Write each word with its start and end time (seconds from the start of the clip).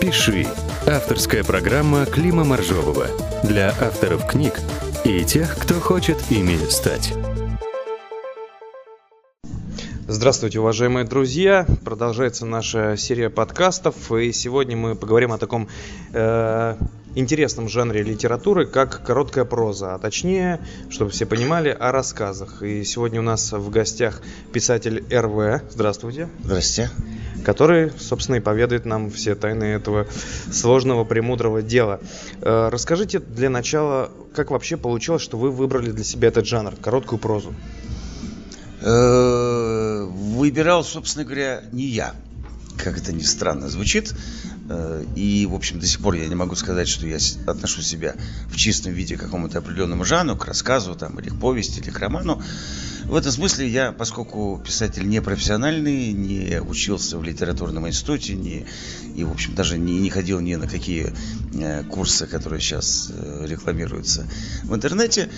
«Пиши»— 0.00 0.46
авторская 0.86 1.44
программа 1.44 2.06
Клима 2.06 2.42
Моржового 2.42 3.06
для 3.44 3.68
авторов 3.68 4.26
книг 4.26 4.54
и 5.04 5.22
тех, 5.24 5.58
кто 5.58 5.74
хочет 5.74 6.16
ими 6.30 6.56
стать. 6.70 7.12
Здравствуйте, 10.08 10.58
уважаемые 10.58 11.04
друзья! 11.04 11.66
Продолжается 11.84 12.46
наша 12.46 12.96
серия 12.96 13.28
подкастов, 13.28 14.10
и 14.10 14.32
сегодня 14.32 14.74
мы 14.74 14.94
поговорим 14.94 15.32
о 15.32 15.38
таком 15.38 15.68
э, 16.14 16.76
интересном 17.14 17.68
жанре 17.68 18.02
литературы, 18.02 18.66
как 18.66 19.04
короткая 19.04 19.44
проза, 19.44 19.94
а 19.94 19.98
точнее, 19.98 20.60
чтобы 20.88 21.10
все 21.10 21.26
понимали, 21.26 21.70
о 21.70 21.92
рассказах. 21.92 22.62
И 22.62 22.84
сегодня 22.84 23.20
у 23.20 23.22
нас 23.22 23.52
в 23.52 23.70
гостях 23.70 24.22
писатель 24.52 25.04
РВ. 25.10 25.62
Здравствуйте. 25.70 26.28
Здравствуйте. 26.42 26.90
Который, 27.44 27.90
собственно, 27.98 28.36
и 28.36 28.40
поведает 28.40 28.84
нам 28.84 29.10
все 29.10 29.34
тайны 29.34 29.64
этого 29.64 30.06
сложного, 30.52 31.04
премудрого 31.04 31.62
дела. 31.62 32.00
Э, 32.42 32.68
расскажите 32.68 33.18
для 33.18 33.48
начала, 33.50 34.10
как 34.34 34.50
вообще 34.50 34.76
получилось, 34.76 35.22
что 35.22 35.38
вы 35.38 35.50
выбрали 35.50 35.90
для 35.90 36.04
себя 36.04 36.28
этот 36.28 36.46
жанр, 36.46 36.74
короткую 36.76 37.18
прозу? 37.18 37.54
Э, 38.82 40.04
выбирал, 40.04 40.84
собственно 40.84 41.24
говоря, 41.24 41.62
не 41.72 41.84
я. 41.84 42.14
Как 42.82 42.98
это 42.98 43.12
ни 43.12 43.22
странно 43.22 43.68
звучит. 43.68 44.14
Э, 44.70 45.04
и, 45.16 45.46
в 45.46 45.54
общем, 45.54 45.80
до 45.80 45.86
сих 45.86 46.00
пор 46.00 46.14
я 46.14 46.26
не 46.28 46.34
могу 46.34 46.54
сказать, 46.54 46.88
что 46.88 47.06
я 47.06 47.18
отношу 47.46 47.82
себя 47.82 48.14
в 48.48 48.56
чистом 48.56 48.92
виде 48.92 49.16
к 49.16 49.20
какому-то 49.20 49.58
определенному 49.58 50.04
жанру, 50.04 50.36
к 50.36 50.46
рассказу, 50.46 50.94
там, 50.94 51.18
или 51.18 51.28
к 51.28 51.38
повести, 51.38 51.80
или 51.80 51.90
к 51.90 51.98
роману. 51.98 52.40
В 53.04 53.16
этом 53.16 53.32
смысле 53.32 53.68
я, 53.68 53.92
поскольку 53.92 54.62
писатель 54.64 55.08
не 55.08 55.20
профессиональный, 55.20 56.12
не 56.12 56.60
учился 56.60 57.18
в 57.18 57.24
литературном 57.24 57.88
институте, 57.88 58.34
не, 58.34 58.64
и, 59.16 59.24
в 59.24 59.32
общем, 59.32 59.54
даже 59.54 59.76
не, 59.76 59.98
не 59.98 60.08
ходил 60.08 60.40
ни 60.40 60.54
на 60.54 60.68
какие 60.68 61.12
э, 61.54 61.82
курсы, 61.84 62.26
которые 62.26 62.60
сейчас 62.60 63.10
э, 63.12 63.46
рекламируются 63.48 64.26
в 64.62 64.74
интернете, 64.74 65.28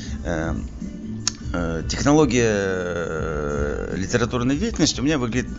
технология 1.91 3.95
литературной 3.95 4.57
деятельности 4.57 5.01
у 5.01 5.03
меня 5.03 5.19
выглядит 5.19 5.51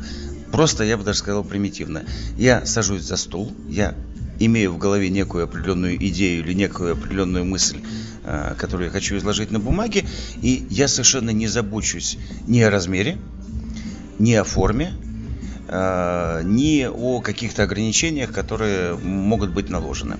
просто, 0.54 0.84
я 0.84 0.98
бы 0.98 1.04
даже 1.04 1.18
сказал, 1.18 1.44
примитивно. 1.44 2.04
Я 2.38 2.64
сажусь 2.68 3.02
за 3.02 3.18
стол, 3.18 3.52
я 3.68 3.96
имею 4.40 4.72
в 4.72 4.78
голове 4.78 5.10
некую 5.10 5.46
определенную 5.46 5.96
идею 5.96 6.46
или 6.46 6.54
некую 6.54 6.94
определенную 6.94 7.44
мысль, 7.44 7.80
э, 8.24 8.54
которую 8.56 8.86
я 8.86 8.92
хочу 8.92 9.18
изложить 9.18 9.50
на 9.50 9.60
бумаге, 9.60 10.06
и 10.44 10.66
я 10.70 10.88
совершенно 10.88 11.32
не 11.32 11.48
забочусь 11.48 12.20
ни 12.48 12.62
о 12.62 12.70
размере, 12.70 13.18
ни 14.20 14.34
о 14.34 14.44
форме, 14.44 14.94
ни 15.70 16.86
о 16.86 17.22
каких-то 17.22 17.64
ограничениях, 17.64 18.32
которые 18.32 18.96
могут 18.96 19.50
быть 19.50 19.70
наложены. 19.70 20.18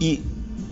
И 0.00 0.22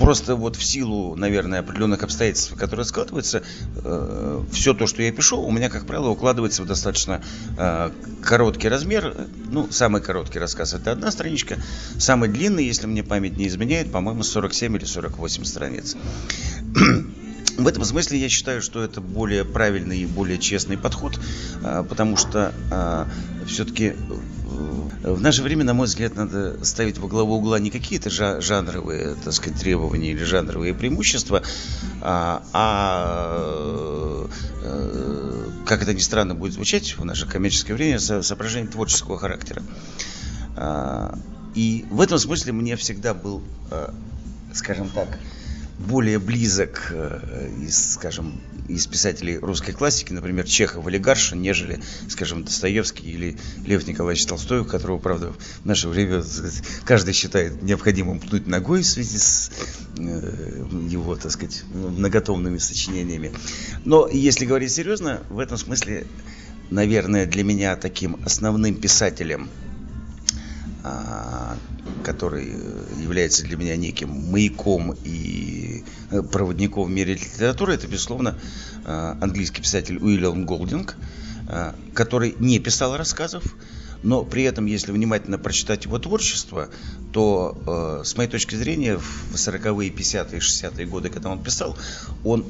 просто 0.01 0.35
вот 0.35 0.57
в 0.57 0.65
силу, 0.65 1.15
наверное, 1.15 1.61
определенных 1.61 2.03
обстоятельств, 2.03 2.55
которые 2.57 2.87
складываются, 2.87 3.43
э, 3.85 4.43
все 4.51 4.75
то, 4.75 4.87
что 4.87 5.03
я 5.03 5.13
пишу, 5.13 5.41
у 5.41 5.51
меня, 5.53 5.69
как 5.69 5.87
правило, 5.87 6.09
укладывается 6.09 6.63
в 6.63 6.67
достаточно 6.67 7.23
э, 7.59 7.91
короткий 8.23 8.69
размер. 8.69 9.15
Ну, 9.51 9.69
самый 9.71 10.01
короткий 10.01 10.39
рассказ 10.39 10.73
это 10.73 10.93
одна 10.93 11.11
страничка, 11.11 11.59
самый 11.99 12.31
длинный, 12.31 12.65
если 12.65 12.87
мне 12.87 13.03
память 13.03 13.37
не 13.37 13.47
изменяет, 13.47 13.93
по-моему, 13.93 14.23
47 14.23 14.77
или 14.77 14.85
48 14.85 15.45
страниц. 15.45 15.97
В 17.63 17.67
этом 17.69 17.85
смысле 17.85 18.19
я 18.19 18.29
считаю, 18.29 18.63
что 18.63 18.83
это 18.83 19.01
более 19.01 19.45
правильный 19.45 19.99
и 19.99 20.07
более 20.07 20.39
честный 20.39 20.79
подход, 20.79 21.21
э, 21.63 21.85
потому 21.89 22.17
что 22.17 22.55
э, 22.71 23.05
все-таки 23.47 23.95
в 25.03 25.21
наше 25.21 25.43
время, 25.43 25.65
на 25.65 25.75
мой 25.75 25.87
взгляд, 25.87 26.15
надо 26.15 26.63
ставить 26.65 26.99
во 26.99 27.09
главу 27.09 27.37
угла 27.37 27.59
не 27.59 27.71
какие-то 27.71 28.11
жанровые, 28.11 29.17
так 29.25 29.33
сказать, 29.33 29.59
требования 29.59 30.11
или 30.11 30.25
жанровые 30.25 30.75
преимущества, 30.75 31.43
а, 32.03 32.43
а 32.53 34.29
э, 34.63 35.49
как 35.67 35.83
это 35.83 35.95
ни 35.95 36.01
странно 36.01 36.35
будет 36.35 36.53
звучать 36.53 36.99
в 36.99 37.05
наше 37.05 37.27
коммерческое 37.27 37.77
время, 37.77 37.99
соображение 37.99 38.71
творческого 38.71 39.19
характера. 39.19 39.63
А, 40.57 41.19
и 41.55 41.87
в 41.91 42.01
этом 42.01 42.19
смысле 42.19 42.53
мне 42.53 42.77
всегда 42.77 43.15
был, 43.15 43.43
э, 43.71 43.91
скажем 44.53 44.91
так, 44.91 45.09
более 45.87 46.19
близок 46.19 46.89
э, 46.91 47.49
из, 47.63 47.95
скажем, 47.95 48.41
из 48.69 48.87
писателей 48.87 49.39
русской 49.39 49.73
классики, 49.73 50.13
например, 50.13 50.47
Чехов 50.47 50.87
или 50.87 50.99
Гаршин, 50.99 51.41
нежели, 51.41 51.81
скажем, 52.09 52.45
Достоевский 52.45 53.11
или 53.11 53.37
Лев 53.65 53.87
Николаевич 53.87 54.27
Толстой, 54.27 54.65
которого, 54.65 54.99
правда, 54.99 55.33
в 55.63 55.65
наше 55.65 55.89
время 55.89 56.23
каждый 56.85 57.15
считает 57.15 57.63
необходимым 57.63 58.21
пнуть 58.21 58.47
ногой 58.47 58.83
в 58.83 58.87
связи 58.87 59.19
с 59.19 59.51
э, 59.97 60.65
его, 60.89 61.17
так 61.17 61.33
сказать, 61.33 61.65
многотомными 61.73 62.59
сочинениями. 62.59 63.33
Но, 63.85 64.07
если 64.07 64.45
говорить 64.45 64.73
серьезно, 64.73 65.23
в 65.31 65.39
этом 65.39 65.57
смысле, 65.57 66.07
наверное, 66.71 67.27
для 67.27 67.43
меня 67.43 67.77
таким 67.77 68.21
основным 68.25 68.75
писателем 68.75 69.49
а, 70.83 71.57
который 72.03 72.53
является 73.01 73.45
для 73.45 73.57
меня 73.57 73.77
неким 73.77 74.11
маяком 74.11 74.95
и 75.05 75.85
э, 76.11 76.23
проводником 76.23 76.89
в 76.89 76.91
мире 76.91 77.15
литературы, 77.15 77.75
это, 77.75 77.87
безусловно, 77.87 78.37
э, 78.85 79.15
английский 79.21 79.63
писатель 79.63 79.99
Уильям 79.99 80.47
Голдинг, 80.47 80.97
э, 81.49 81.73
который 81.95 82.35
не 82.39 82.59
писал 82.59 82.97
рассказов, 82.97 83.45
но 84.03 84.25
при 84.25 84.45
этом, 84.45 84.67
если 84.67 84.93
внимательно 84.93 85.39
прочитать 85.39 85.85
его 85.85 85.99
творчество, 85.99 86.71
то, 87.13 88.01
с 88.03 88.17
моей 88.17 88.31
точки 88.31 88.55
зрения, 88.55 88.97
в 88.97 89.35
40-е, 89.35 89.91
50-е, 89.91 90.41
60-е 90.41 90.87
годы, 90.87 91.11
когда 91.11 91.29
он 91.29 91.43
писал, 91.43 91.77
он 92.25 92.47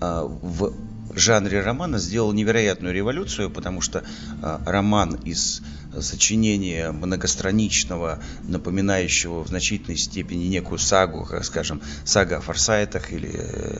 в 0.00 0.72
жанре 1.12 1.60
романа 1.60 1.98
сделал 1.98 2.32
невероятную 2.32 2.94
революцию, 2.94 3.50
потому 3.50 3.80
что 3.80 4.04
роман 4.40 5.16
из 5.24 5.60
сочинения 5.98 6.92
многостраничного, 6.92 8.22
напоминающего 8.44 9.44
в 9.44 9.48
значительной 9.48 9.96
степени 9.96 10.44
некую 10.44 10.78
сагу, 10.78 11.24
как 11.24 11.44
скажем, 11.44 11.82
сага 12.04 12.38
о 12.38 12.40
форсайтах 12.40 13.12
или 13.12 13.30
э, 13.32 13.78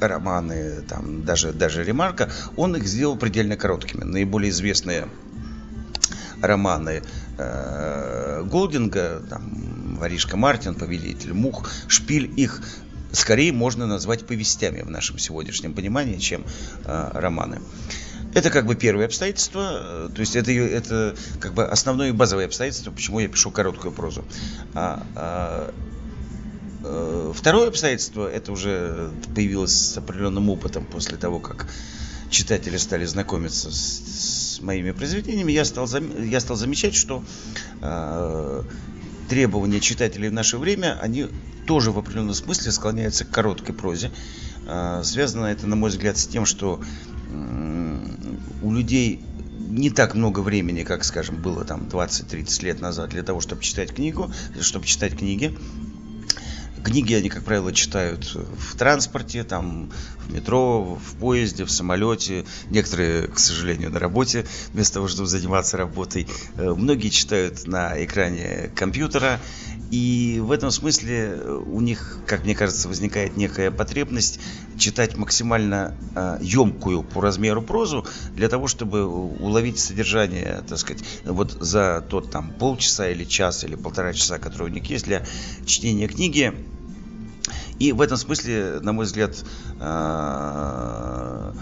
романы, 0.00 0.82
там, 0.88 1.24
даже, 1.24 1.52
даже 1.52 1.84
ремарка, 1.84 2.30
он 2.56 2.76
их 2.76 2.86
сделал 2.86 3.16
предельно 3.16 3.56
короткими. 3.56 4.04
Наиболее 4.04 4.50
известные 4.50 5.08
романы 6.40 7.02
э, 7.38 8.42
Голдинга, 8.44 9.22
там, 9.28 9.96
Воришка 9.96 10.36
Мартин, 10.36 10.74
Повелитель 10.74 11.32
Мух, 11.32 11.70
Шпиль, 11.88 12.32
их 12.36 12.60
скорее 13.12 13.52
можно 13.52 13.86
назвать 13.86 14.26
повестями 14.26 14.82
в 14.82 14.90
нашем 14.90 15.18
сегодняшнем 15.18 15.74
понимании, 15.74 16.18
чем 16.18 16.44
э, 16.84 17.10
романы. 17.14 17.60
Это 18.34 18.50
как 18.50 18.66
бы 18.66 18.74
первое 18.74 19.06
обстоятельство, 19.06 20.10
то 20.14 20.20
есть 20.20 20.34
это, 20.34 20.50
это 20.50 21.14
как 21.40 21.54
бы 21.54 21.64
основное 21.64 22.08
и 22.08 22.12
базовое 22.12 22.46
обстоятельство, 22.46 22.90
почему 22.90 23.20
я 23.20 23.28
пишу 23.28 23.52
короткую 23.52 23.92
прозу. 23.92 24.24
А, 24.74 25.06
а, 25.14 25.74
а, 26.82 27.32
второе 27.32 27.68
обстоятельство, 27.68 28.28
это 28.28 28.50
уже 28.50 29.10
появилось 29.34 29.72
с 29.72 29.96
определенным 29.96 30.50
опытом 30.50 30.84
после 30.84 31.16
того, 31.16 31.38
как 31.38 31.68
читатели 32.28 32.76
стали 32.76 33.04
знакомиться 33.04 33.70
с, 33.70 34.56
с 34.56 34.60
моими 34.60 34.90
произведениями, 34.90 35.52
я 35.52 35.64
стал, 35.64 35.88
я 36.18 36.40
стал 36.40 36.56
замечать, 36.56 36.96
что 36.96 37.24
а, 37.80 38.64
требования 39.28 39.80
читателей 39.80 40.28
в 40.28 40.32
наше 40.32 40.58
время, 40.58 40.98
они 41.00 41.28
тоже 41.66 41.92
в 41.92 41.98
определенном 41.98 42.34
смысле 42.34 42.72
склоняются 42.72 43.24
к 43.24 43.30
короткой 43.30 43.74
прозе. 43.74 44.10
А, 44.66 45.02
связано 45.02 45.46
это, 45.46 45.66
на 45.66 45.76
мой 45.76 45.90
взгляд, 45.90 46.18
с 46.18 46.26
тем, 46.26 46.46
что 46.46 46.82
у 48.62 48.72
людей 48.72 49.20
не 49.68 49.90
так 49.90 50.14
много 50.14 50.40
времени, 50.40 50.84
как, 50.84 51.04
скажем, 51.04 51.36
было 51.36 51.64
там 51.64 51.88
20-30 51.90 52.64
лет 52.64 52.80
назад 52.80 53.10
для 53.10 53.22
того, 53.22 53.40
чтобы 53.40 53.62
читать 53.62 53.92
книгу, 53.92 54.32
чтобы 54.60 54.86
читать 54.86 55.16
книги. 55.16 55.56
Книги 56.84 57.14
они, 57.14 57.30
как 57.30 57.44
правило, 57.44 57.72
читают 57.72 58.34
в 58.34 58.76
транспорте, 58.76 59.42
там, 59.42 59.90
в 60.26 60.32
метро, 60.32 60.98
в 61.02 61.16
поезде, 61.16 61.64
в 61.64 61.70
самолете. 61.70 62.44
Некоторые, 62.68 63.26
к 63.26 63.38
сожалению, 63.38 63.90
на 63.90 63.98
работе, 63.98 64.44
вместо 64.72 64.94
того, 64.94 65.08
чтобы 65.08 65.26
заниматься 65.26 65.78
работой. 65.78 66.28
Э, 66.56 66.74
многие 66.76 67.08
читают 67.08 67.66
на 67.66 68.04
экране 68.04 68.70
компьютера. 68.76 69.40
И 69.90 70.40
в 70.42 70.50
этом 70.50 70.70
смысле 70.70 71.38
у 71.66 71.80
них, 71.80 72.18
как 72.26 72.44
мне 72.44 72.54
кажется, 72.54 72.88
возникает 72.88 73.36
некая 73.36 73.70
потребность 73.70 74.40
читать 74.78 75.16
максимально 75.16 75.94
э, 76.14 76.38
емкую 76.40 77.02
по 77.02 77.20
размеру 77.20 77.62
прозу 77.62 78.06
для 78.34 78.48
того, 78.48 78.68
чтобы 78.68 79.04
уловить 79.06 79.78
содержание, 79.78 80.62
так 80.66 80.78
сказать, 80.78 81.02
вот 81.24 81.52
за 81.60 82.04
тот 82.08 82.30
там 82.30 82.52
полчаса 82.52 83.08
или 83.08 83.24
час 83.24 83.64
или 83.64 83.74
полтора 83.74 84.12
часа, 84.12 84.38
который 84.38 84.64
у 84.64 84.72
них 84.72 84.88
есть 84.90 85.04
для 85.04 85.24
чтения 85.64 86.08
книги, 86.08 86.52
и 87.78 87.92
в 87.92 88.00
этом 88.00 88.16
смысле, 88.16 88.78
на 88.80 88.92
мой 88.92 89.04
взгляд, 89.04 89.44
э, 89.80 91.52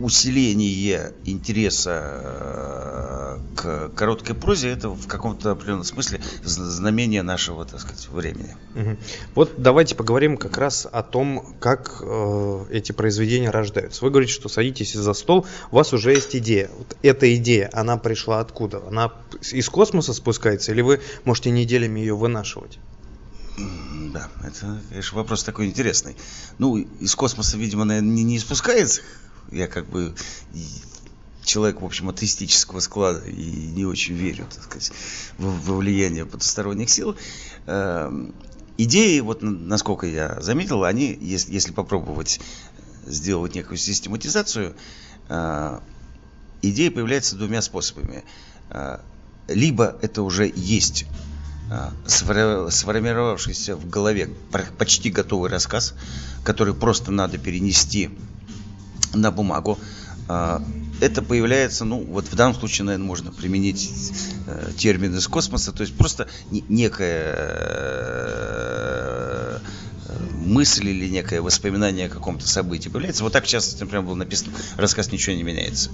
усиление 0.00 1.12
интереса 1.24 2.02
э, 2.04 3.38
к 3.56 3.64
к 3.64 3.88
короткой 3.94 4.34
прозе, 4.34 4.68
это 4.68 4.90
в 4.90 5.06
каком-то 5.06 5.52
определенном 5.52 5.84
смысле 5.84 6.20
знамение 6.42 7.22
нашего, 7.22 7.64
так 7.64 7.80
сказать, 7.80 8.08
времени. 8.08 8.56
Угу. 8.74 8.96
Вот 9.34 9.52
давайте 9.56 9.94
поговорим 9.94 10.36
как 10.36 10.58
раз 10.58 10.86
о 10.90 11.02
том, 11.02 11.56
как 11.60 12.02
э, 12.02 12.64
эти 12.70 12.92
произведения 12.92 13.50
рождаются. 13.50 14.04
Вы 14.04 14.10
говорите, 14.10 14.32
что 14.32 14.48
садитесь 14.48 14.92
за 14.92 15.14
стол, 15.14 15.46
у 15.70 15.76
вас 15.76 15.92
уже 15.94 16.12
есть 16.12 16.36
идея. 16.36 16.70
Вот 16.76 16.96
эта 17.02 17.34
идея, 17.36 17.70
она 17.72 17.96
пришла 17.96 18.40
откуда? 18.40 18.82
Она 18.86 19.12
из 19.50 19.68
космоса 19.70 20.12
спускается 20.12 20.72
или 20.72 20.82
вы 20.82 21.00
можете 21.24 21.50
неделями 21.50 22.00
ее 22.00 22.14
вынашивать? 22.14 22.78
Да, 24.12 24.28
это, 24.44 24.80
конечно, 24.88 25.18
вопрос 25.18 25.44
такой 25.44 25.66
интересный. 25.66 26.16
Ну, 26.58 26.76
из 26.76 27.14
космоса, 27.14 27.56
видимо, 27.56 27.84
наверное, 27.84 28.10
не, 28.10 28.24
не 28.24 28.38
спускается. 28.38 29.02
Я 29.50 29.66
как 29.66 29.86
бы 29.88 30.14
человек, 31.44 31.80
в 31.80 31.84
общем, 31.84 32.08
атеистического 32.08 32.80
склада 32.80 33.24
и 33.28 33.68
не 33.68 33.84
очень 33.84 34.14
верю, 34.14 34.46
так 34.52 34.64
сказать, 34.64 34.92
во 35.38 35.76
влияние 35.76 36.26
потусторонних 36.26 36.90
сил. 36.90 37.16
Эм, 37.66 38.34
идеи, 38.76 39.20
вот 39.20 39.42
насколько 39.42 40.06
я 40.06 40.40
заметил, 40.40 40.84
они, 40.84 41.16
если, 41.20 41.52
если 41.52 41.72
попробовать 41.72 42.40
сделать 43.06 43.54
некую 43.54 43.76
систематизацию, 43.76 44.74
э, 45.28 45.80
идеи 46.62 46.88
появляются 46.88 47.36
двумя 47.36 47.62
способами. 47.62 48.24
Э, 48.70 48.98
либо 49.48 49.96
это 50.00 50.22
уже 50.22 50.50
есть 50.54 51.06
э, 51.70 51.90
сформировавшийся 52.06 53.76
в 53.76 53.88
голове 53.88 54.30
почти 54.78 55.10
готовый 55.10 55.50
рассказ, 55.50 55.94
который 56.42 56.74
просто 56.74 57.10
надо 57.10 57.38
перенести 57.38 58.10
на 59.14 59.30
бумагу 59.30 59.78
это 61.00 61.22
появляется, 61.22 61.84
ну, 61.84 62.04
вот 62.04 62.26
в 62.26 62.34
данном 62.34 62.54
случае, 62.54 62.86
наверное, 62.86 63.06
можно 63.06 63.32
применить 63.32 64.12
э, 64.46 64.70
термин 64.76 65.16
из 65.16 65.26
космоса, 65.28 65.72
то 65.72 65.82
есть 65.82 65.96
просто 65.96 66.28
не, 66.50 66.64
некая 66.68 67.34
э, 68.46 69.58
мысль 70.36 70.88
или 70.88 71.08
некое 71.08 71.40
воспоминание 71.42 72.06
о 72.06 72.10
каком-то 72.10 72.46
событии 72.48 72.88
появляется. 72.88 73.24
Вот 73.24 73.32
так 73.32 73.46
часто, 73.46 73.84
например, 73.84 74.04
было 74.04 74.14
написано, 74.14 74.52
рассказ 74.76 75.10
ничего 75.12 75.34
не 75.36 75.42
меняется. 75.42 75.90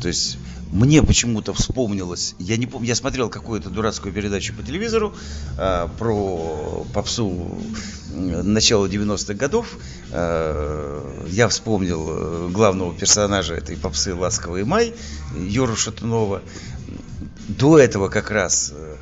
То 0.00 0.08
есть 0.08 0.38
мне 0.72 1.02
почему-то 1.02 1.54
вспомнилось, 1.54 2.34
я 2.38 2.56
не 2.56 2.66
помню, 2.66 2.88
я 2.88 2.94
смотрел 2.94 3.28
какую-то 3.28 3.70
дурацкую 3.70 4.12
передачу 4.12 4.54
по 4.54 4.62
телевизору 4.62 5.14
э, 5.56 5.88
про 5.98 6.84
попсу 6.92 7.56
начала 8.14 8.86
90-х 8.86 9.34
годов. 9.34 9.78
Э, 10.10 11.24
я 11.28 11.48
вспомнил 11.48 12.06
э, 12.08 12.48
главного 12.50 12.94
персонажа 12.94 13.54
этой 13.54 13.76
попсы 13.76 14.14
«Ласковый 14.14 14.64
май» 14.64 14.94
Юру 15.36 15.76
Шатунова. 15.76 16.42
До 17.48 17.78
этого 17.78 18.08
как 18.08 18.30
раз 18.30 18.72
э, 18.74 18.96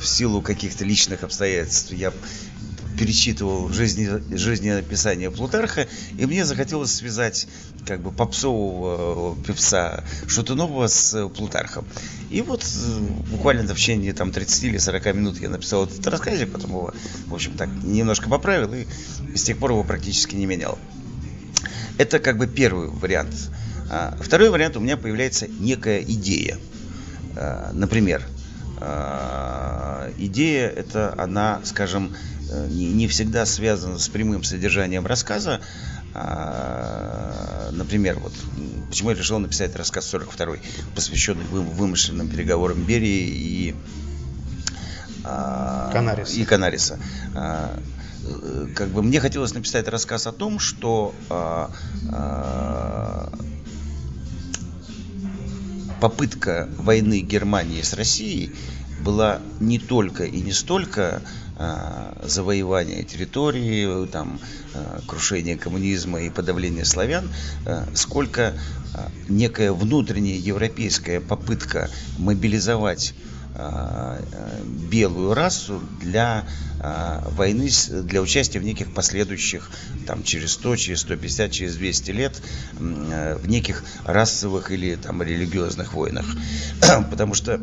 в 0.00 0.06
силу 0.06 0.42
каких-то 0.42 0.84
личных 0.84 1.22
обстоятельств 1.22 1.92
я 1.92 2.12
перечитывал 2.98 3.68
жизни, 3.70 4.08
жизнеописание 4.34 5.30
Плутарха, 5.30 5.86
и 6.18 6.26
мне 6.26 6.44
захотелось 6.44 6.92
связать 6.92 7.46
как 7.86 8.00
бы 8.00 8.10
попсового 8.10 9.36
э, 9.38 9.46
певца 9.46 10.04
Шутунова 10.26 10.86
с 10.86 11.28
Плутархом. 11.28 11.84
И 12.30 12.42
вот 12.42 12.62
э, 12.62 13.00
буквально 13.30 13.62
в 13.62 13.76
течение 13.76 14.12
там 14.12 14.32
30 14.32 14.64
или 14.64 14.78
40 14.78 15.14
минут 15.14 15.40
я 15.40 15.48
написал 15.48 15.84
этот 15.84 16.06
рассказик, 16.06 16.52
потом 16.52 16.70
его, 16.70 16.94
в 17.26 17.34
общем, 17.34 17.52
так 17.56 17.68
немножко 17.82 18.28
поправил 18.28 18.72
и 18.74 18.86
с 19.34 19.42
тех 19.44 19.58
пор 19.58 19.72
его 19.72 19.84
практически 19.84 20.34
не 20.34 20.46
менял. 20.46 20.78
Это 21.98 22.18
как 22.18 22.38
бы 22.38 22.46
первый 22.46 22.88
вариант. 22.88 23.34
А 23.90 24.16
второй 24.20 24.50
вариант 24.50 24.76
у 24.76 24.80
меня 24.80 24.96
появляется 24.96 25.48
некая 25.48 26.00
идея. 26.00 26.58
А, 27.36 27.70
например, 27.72 28.22
а, 28.78 30.10
идея 30.16 30.68
это 30.68 31.14
она, 31.18 31.60
скажем, 31.64 32.14
Э, 32.14 32.39
не, 32.68 32.92
не 32.92 33.08
всегда 33.08 33.46
связано 33.46 33.98
с 33.98 34.08
прямым 34.08 34.42
содержанием 34.42 35.06
рассказа. 35.06 35.60
А, 36.12 37.70
например, 37.72 38.18
вот 38.18 38.32
почему 38.88 39.10
я 39.10 39.16
решил 39.16 39.38
написать 39.38 39.76
рассказ 39.76 40.06
42 40.06 40.56
посвященный 40.94 41.44
вымышленным 41.44 42.28
переговорам 42.28 42.82
Берии 42.82 43.28
и 43.28 43.74
а, 45.24 45.90
Канариса. 45.92 46.32
И 46.32 46.44
Канариса. 46.44 46.98
А, 47.34 47.78
э, 48.24 48.66
как 48.74 48.88
бы 48.88 49.02
мне 49.02 49.20
хотелось 49.20 49.54
написать 49.54 49.86
рассказ 49.88 50.26
о 50.26 50.32
том, 50.32 50.58
что 50.58 51.14
а, 51.28 51.70
а, 52.10 53.32
попытка 56.00 56.68
войны 56.78 57.20
Германии 57.20 57.82
с 57.82 57.92
Россией 57.92 58.52
была 59.00 59.40
не 59.60 59.78
только 59.78 60.24
и 60.24 60.40
не 60.40 60.52
столько 60.52 61.22
а, 61.62 62.16
завоевания 62.22 63.02
территории, 63.02 64.06
там, 64.06 64.40
а, 64.72 65.02
крушение 65.06 65.58
коммунизма 65.58 66.22
и 66.22 66.30
подавление 66.30 66.86
славян, 66.86 67.30
а, 67.66 67.86
сколько 67.94 68.54
некая 69.28 69.70
внутренняя 69.72 70.38
европейская 70.38 71.20
попытка 71.20 71.90
мобилизовать 72.18 73.14
белую 74.90 75.34
расу 75.34 75.80
для 76.00 76.44
войны, 77.36 77.68
для 78.04 78.22
участия 78.22 78.58
в 78.58 78.64
неких 78.64 78.92
последующих, 78.94 79.70
там, 80.06 80.22
через 80.22 80.52
100, 80.52 80.76
через 80.76 81.00
150, 81.00 81.50
через 81.52 81.76
200 81.76 82.10
лет, 82.12 82.42
в 82.72 83.48
неких 83.48 83.84
расовых 84.04 84.70
или 84.70 84.96
там 84.96 85.22
религиозных 85.22 85.94
войнах. 85.94 86.26
Потому 87.10 87.34
что, 87.34 87.60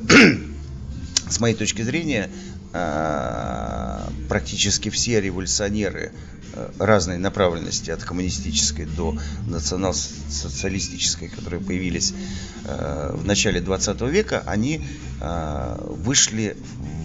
с 1.30 1.40
моей 1.40 1.56
точки 1.56 1.82
зрения, 1.82 2.30
практически 4.28 4.90
все 4.90 5.22
революционеры 5.22 6.12
э, 6.54 6.69
разной 6.80 7.18
направленности, 7.18 7.92
от 7.92 8.04
коммунистической 8.04 8.86
до 8.86 9.18
национал-социалистической, 9.48 11.30
которые 11.30 11.62
появились 11.62 12.14
э, 12.66 13.12
в 13.16 13.25
начале 13.25 13.62
20 13.62 14.02
века, 14.02 14.44
они 14.46 14.81
а, 15.19 15.78
вышли 15.81 16.56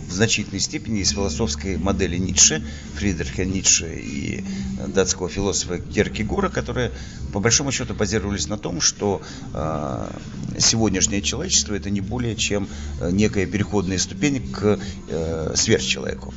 в 0.08 0.12
значительной 0.12 0.60
степени 0.60 1.00
из 1.00 1.10
философской 1.10 1.78
модели 1.78 2.18
Ницше, 2.18 2.62
Фридриха 2.96 3.46
Ницше 3.46 3.94
и 3.96 4.44
датского 4.88 5.30
философа 5.30 5.78
Киркегора, 5.78 6.50
которые 6.50 6.92
по 7.32 7.40
большому 7.40 7.72
счету 7.72 7.94
базировались 7.94 8.48
на 8.48 8.58
том, 8.58 8.82
что 8.82 9.22
э, 9.54 10.06
сегодняшнее 10.58 11.22
человечество 11.22 11.74
это 11.74 11.88
не 11.88 12.02
более 12.02 12.36
чем 12.36 12.68
некая 13.00 13.46
переходная 13.46 13.96
ступень 13.96 14.52
к 14.52 14.78
э, 15.08 15.51
сверхчеловеку. 15.54 16.34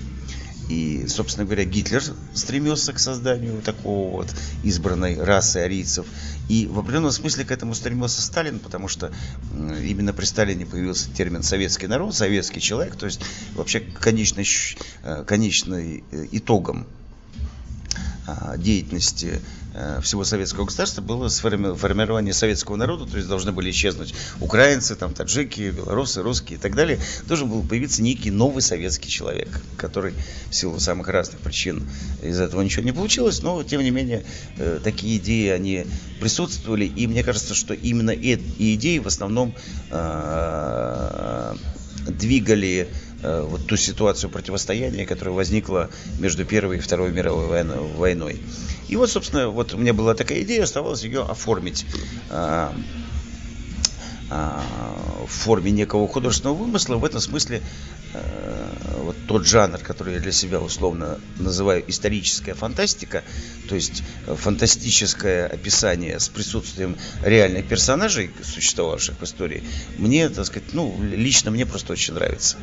И, 0.69 1.05
собственно 1.07 1.45
говоря, 1.45 1.63
Гитлер 1.63 2.01
стремился 2.33 2.91
к 2.91 2.99
созданию 2.99 3.61
такого 3.61 4.11
вот 4.11 4.35
избранной 4.63 5.21
расы 5.21 5.57
арийцев. 5.57 6.07
И 6.49 6.65
в 6.65 6.79
определенном 6.79 7.11
смысле 7.11 7.45
к 7.45 7.51
этому 7.51 7.75
стремился 7.75 8.21
Сталин, 8.21 8.57
потому 8.59 8.87
что 8.87 9.11
именно 9.53 10.11
при 10.11 10.25
Сталине 10.25 10.65
появился 10.65 11.11
термин 11.11 11.43
«советский 11.43 11.87
народ», 11.87 12.15
«советский 12.15 12.61
человек». 12.61 12.95
То 12.95 13.05
есть 13.05 13.21
вообще 13.53 13.79
конечный, 13.79 14.47
э, 15.03 15.23
конечный 15.27 16.03
э, 16.11 16.25
итогом 16.31 16.87
а, 18.27 18.57
деятельности 18.57 19.39
всего 20.01 20.23
советского 20.23 20.65
государства 20.65 21.01
было 21.01 21.29
формирование 21.29 22.33
советского 22.33 22.75
народа, 22.75 23.05
то 23.05 23.17
есть 23.17 23.27
должны 23.27 23.51
были 23.51 23.71
исчезнуть 23.71 24.13
украинцы, 24.39 24.95
там, 24.95 25.13
таджики, 25.13 25.71
белорусы, 25.71 26.21
русские 26.21 26.57
и 26.57 26.61
так 26.61 26.75
далее. 26.75 26.99
Должен 27.27 27.49
был 27.49 27.63
появиться 27.63 28.01
некий 28.01 28.31
новый 28.31 28.61
советский 28.61 29.09
человек, 29.09 29.61
который 29.77 30.13
в 30.49 30.55
силу 30.55 30.79
самых 30.79 31.07
разных 31.09 31.39
причин 31.41 31.87
из 32.23 32.39
этого 32.39 32.61
ничего 32.61 32.83
не 32.83 32.91
получилось, 32.91 33.41
но 33.41 33.63
тем 33.63 33.81
не 33.81 33.91
менее 33.91 34.23
э, 34.57 34.79
такие 34.83 35.17
идеи, 35.17 35.49
они 35.49 35.85
присутствовали, 36.19 36.85
и 36.85 37.07
мне 37.07 37.23
кажется, 37.23 37.53
что 37.53 37.73
именно 37.73 38.11
эти 38.11 38.75
идеи 38.75 38.99
в 38.99 39.07
основном 39.07 39.53
э, 39.91 41.55
двигали 42.07 42.87
вот 43.43 43.67
ту 43.67 43.77
ситуацию 43.77 44.29
противостояния, 44.29 45.05
которая 45.05 45.33
возникла 45.35 45.89
между 46.19 46.45
Первой 46.45 46.77
и 46.77 46.79
Второй 46.79 47.11
мировой 47.11 47.63
войной. 47.95 48.41
И 48.87 48.95
вот, 48.95 49.09
собственно, 49.09 49.49
вот 49.49 49.73
у 49.73 49.77
меня 49.77 49.93
была 49.93 50.13
такая 50.13 50.41
идея, 50.41 50.63
оставалось 50.63 51.03
ее 51.03 51.23
оформить 51.23 51.85
а, 52.29 52.75
а, 54.29 54.63
в 55.27 55.31
форме 55.31 55.71
некого 55.71 56.07
художественного 56.07 56.55
вымысла. 56.55 56.95
В 56.97 57.05
этом 57.05 57.19
смысле 57.19 57.61
вот 59.05 59.15
тот 59.27 59.45
жанр, 59.45 59.77
который 59.79 60.15
я 60.15 60.19
для 60.19 60.31
себя 60.31 60.59
условно 60.59 61.19
называю 61.37 61.83
историческая 61.87 62.53
фантастика, 62.53 63.23
то 63.69 63.75
есть 63.75 64.03
фантастическое 64.25 65.47
описание 65.47 66.19
с 66.19 66.29
присутствием 66.29 66.97
реальных 67.23 67.67
персонажей, 67.67 68.31
существовавших 68.43 69.19
в 69.19 69.23
истории, 69.23 69.63
мне, 69.97 70.29
так 70.29 70.45
сказать, 70.45 70.73
ну, 70.73 70.97
лично 71.01 71.51
мне 71.51 71.65
просто 71.65 71.93
очень 71.93 72.13
нравится. 72.13 72.57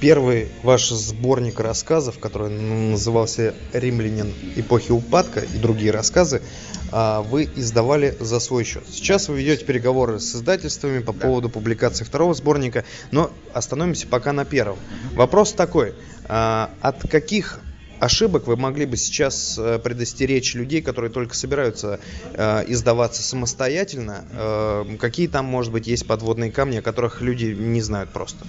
Первый 0.00 0.48
ваш 0.62 0.88
сборник 0.90 1.60
рассказов, 1.60 2.18
который 2.18 2.50
назывался 2.50 3.54
«Римлянин 3.72 4.32
эпохи 4.56 4.92
упадка» 4.92 5.40
и 5.40 5.58
другие 5.58 5.90
рассказы, 5.90 6.42
а, 6.90 7.22
вы 7.22 7.48
издавали 7.56 8.16
за 8.20 8.40
свой 8.40 8.64
счет. 8.64 8.84
Сейчас 8.90 9.28
вы 9.28 9.38
ведете 9.38 9.64
переговоры 9.64 10.20
с 10.20 10.34
издательствами 10.34 11.00
по 11.00 11.12
поводу 11.12 11.48
публикации 11.48 12.04
второго 12.04 12.34
сборника, 12.34 12.84
но 13.10 13.30
остановимся 13.52 14.06
пока 14.06 14.32
на 14.32 14.44
первом. 14.44 14.78
Вопрос 15.14 15.52
такой, 15.52 15.94
а, 16.28 16.70
от 16.80 17.08
каких 17.08 17.60
ошибок 17.98 18.46
вы 18.46 18.56
могли 18.56 18.86
бы 18.86 18.96
сейчас 18.96 19.58
э, 19.58 19.80
предостеречь 19.82 20.54
людей, 20.54 20.82
которые 20.82 21.10
только 21.10 21.34
собираются 21.34 21.98
э, 22.32 22.64
издаваться 22.68 23.22
самостоятельно? 23.22 24.24
Э, 24.30 24.96
какие 25.00 25.26
там, 25.26 25.46
может 25.46 25.72
быть, 25.72 25.88
есть 25.88 26.06
подводные 26.06 26.52
камни, 26.52 26.76
о 26.76 26.82
которых 26.82 27.20
люди 27.20 27.46
не 27.46 27.82
знают 27.82 28.10
просто? 28.10 28.46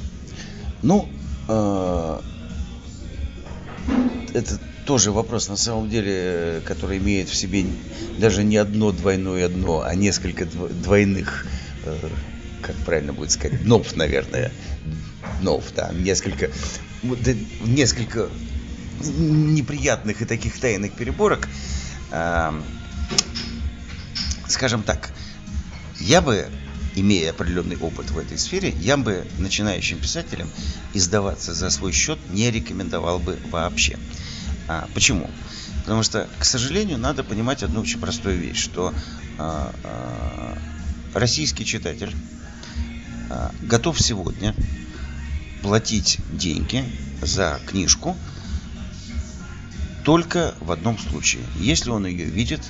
Ну, 0.84 1.10
это 4.34 4.60
тоже 4.86 5.12
вопрос, 5.12 5.50
на 5.50 5.58
самом 5.58 5.90
деле, 5.90 6.62
который 6.66 6.98
имеет 6.98 7.30
в 7.30 7.36
себе 7.36 7.66
даже 8.18 8.44
не 8.44 8.58
одно 8.58 8.92
двойное 8.92 9.48
дно, 9.50 9.84
а 9.86 9.94
несколько 9.96 10.46
двойных, 10.46 11.46
э, 11.86 12.10
как 12.62 12.76
правильно 12.78 13.14
будет 13.14 13.32
сказать, 13.32 13.64
днов, 13.64 13.96
наверное. 13.96 14.52
Днов, 15.42 15.66
да, 15.76 15.92
несколько, 15.94 16.50
несколько 17.62 18.30
неприятных 19.02 20.22
и 20.22 20.26
таких 20.26 20.60
тайных 20.60 20.94
переборок. 20.94 21.48
Э, 22.12 22.52
скажем 24.48 24.84
так, 24.84 25.12
я 26.00 26.22
бы 26.22 26.48
имея 26.96 27.32
определенный 27.32 27.78
опыт 27.78 28.12
в 28.12 28.18
этой 28.18 28.38
сфере, 28.38 28.74
я 28.80 28.98
бы 28.98 29.26
начинающим 29.38 30.00
писателям 30.00 30.50
издаваться 30.94 31.54
за 31.54 31.70
свой 31.70 31.92
счет 31.92 32.20
не 32.30 32.50
рекомендовал 32.52 33.20
бы 33.20 33.40
вообще. 33.52 33.98
А, 34.68 34.88
почему? 34.94 35.30
Потому 35.90 36.04
что, 36.04 36.30
к 36.38 36.46
сожалению, 36.46 37.00
надо 37.00 37.24
понимать 37.24 37.64
одну 37.64 37.82
очень 37.82 38.00
простую 38.00 38.38
вещь, 38.38 38.62
что 38.62 38.94
а, 39.40 39.74
а, 39.84 40.58
российский 41.16 41.66
читатель 41.66 42.16
а, 43.30 43.52
готов 43.62 44.00
сегодня 44.00 44.54
платить 45.64 46.20
деньги 46.32 46.86
за 47.22 47.60
книжку 47.66 48.16
только 50.04 50.54
в 50.60 50.72
одном 50.72 51.00
случае. 51.00 51.42
Если 51.60 51.90
он 51.90 52.06
ее 52.06 52.26
видит 52.26 52.62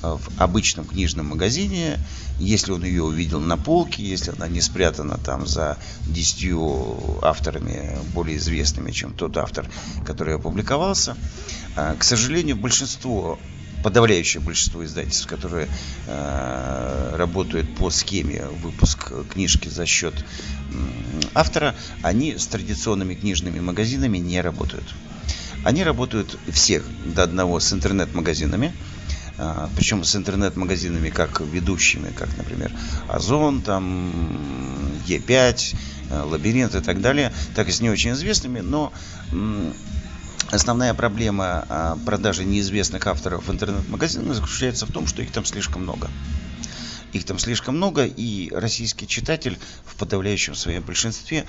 в 0.00 0.22
обычном 0.38 0.86
книжном 0.86 1.26
магазине, 1.26 1.98
если 2.44 2.72
он 2.72 2.84
ее 2.84 3.02
увидел 3.02 3.40
на 3.40 3.56
полке, 3.56 4.02
если 4.02 4.32
она 4.32 4.48
не 4.48 4.60
спрятана 4.60 5.18
там 5.18 5.46
за 5.46 5.78
десятью 6.06 7.18
авторами 7.22 7.98
более 8.14 8.36
известными, 8.36 8.90
чем 8.90 9.12
тот 9.12 9.36
автор, 9.36 9.66
который 10.04 10.36
опубликовался. 10.36 11.16
А, 11.76 11.94
к 11.96 12.04
сожалению, 12.04 12.56
большинство 12.56 13.38
подавляющее 13.82 14.40
большинство 14.40 14.82
издательств, 14.82 15.26
которые 15.26 15.68
э, 16.06 17.16
работают 17.16 17.76
по 17.76 17.90
схеме 17.90 18.46
выпуск 18.62 19.12
книжки 19.30 19.68
за 19.68 19.84
счет 19.84 20.14
э, 20.14 20.74
автора, 21.34 21.74
они 22.00 22.38
с 22.38 22.46
традиционными 22.46 23.14
книжными 23.14 23.60
магазинами 23.60 24.16
не 24.16 24.40
работают. 24.40 24.94
Они 25.64 25.84
работают 25.84 26.38
всех 26.50 26.84
до 27.04 27.24
одного 27.24 27.60
с 27.60 27.72
интернет-магазинами, 27.74 28.72
причем 29.76 30.04
с 30.04 30.14
интернет-магазинами 30.14 31.10
как 31.10 31.40
ведущими, 31.40 32.10
как, 32.10 32.36
например, 32.36 32.72
Озон, 33.08 33.62
там, 33.62 34.12
Е5, 35.06 35.76
э, 36.10 36.22
Лабиринт 36.22 36.74
и 36.74 36.80
так 36.80 37.00
далее, 37.00 37.32
так 37.54 37.68
и 37.68 37.72
с 37.72 37.80
не 37.80 37.90
очень 37.90 38.12
известными, 38.12 38.60
но 38.60 38.92
Основная 40.50 40.94
проблема 40.94 41.66
а, 41.68 41.98
продажи 42.04 42.44
неизвестных 42.44 43.06
авторов 43.08 43.48
в 43.48 43.50
интернет-магазинах 43.50 44.36
заключается 44.36 44.86
в 44.86 44.92
том, 44.92 45.06
что 45.06 45.22
их 45.22 45.32
там 45.32 45.44
слишком 45.44 45.82
много. 45.82 46.10
Их 47.12 47.24
там 47.24 47.38
слишком 47.38 47.76
много, 47.76 48.04
и 48.04 48.50
российский 48.52 49.08
читатель 49.08 49.58
в 49.84 49.96
подавляющем 49.96 50.54
своем 50.54 50.82
большинстве 50.82 51.44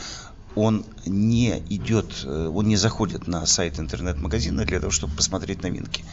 он 0.56 0.86
не 1.06 1.60
идет, 1.70 2.24
э, 2.26 2.52
он 2.54 2.68
не 2.68 2.78
заходит 2.78 3.28
на 3.28 3.46
сайт 3.46 3.80
интернет-магазина 3.80 4.66
для 4.66 4.80
того, 4.80 4.92
чтобы 4.92 5.16
посмотреть 5.16 5.64
новинки 5.64 6.04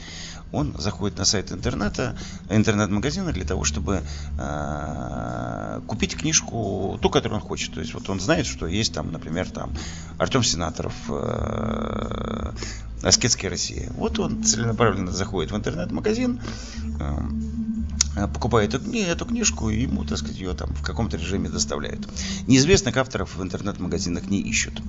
он 0.53 0.75
заходит 0.79 1.19
на 1.19 1.25
сайт 1.25 1.51
интернета, 1.51 2.17
интернет-магазина 2.51 3.33
для 3.33 3.45
того, 3.45 3.65
чтобы 3.65 4.03
э, 4.39 5.81
купить 5.87 6.17
книжку, 6.17 6.99
ту, 7.01 7.11
которую 7.11 7.41
он 7.41 7.47
хочет. 7.47 7.75
То 7.75 7.81
есть 7.81 7.95
вот 7.95 8.09
он 8.09 8.21
знает, 8.21 8.47
что 8.47 8.67
есть 8.67 8.93
там, 8.93 9.11
например, 9.11 9.51
там 9.51 9.73
Артем 10.19 10.43
Сенаторов, 10.43 10.95
э, 11.09 12.53
Аскетская 13.03 13.51
Россия. 13.51 13.91
Вот 13.97 14.19
он 14.19 14.45
целенаправленно 14.45 15.11
заходит 15.11 15.51
в 15.51 15.57
интернет-магазин, 15.57 16.41
э, 17.01 17.19
покупает 18.15 18.75
эту, 18.75 18.93
эту 18.93 19.25
книжку, 19.25 19.71
и 19.71 19.83
ему, 19.83 20.05
так 20.05 20.19
сказать, 20.19 20.39
ее 20.39 20.55
там 20.55 20.75
в 20.75 20.83
каком-то 20.83 21.17
режиме 21.17 21.49
доставляют. 21.49 22.09
Неизвестных 22.47 22.97
авторов 22.97 23.37
в 23.37 23.43
интернет-магазинах 23.43 24.29
не 24.29 24.41
ищут. 24.41 24.83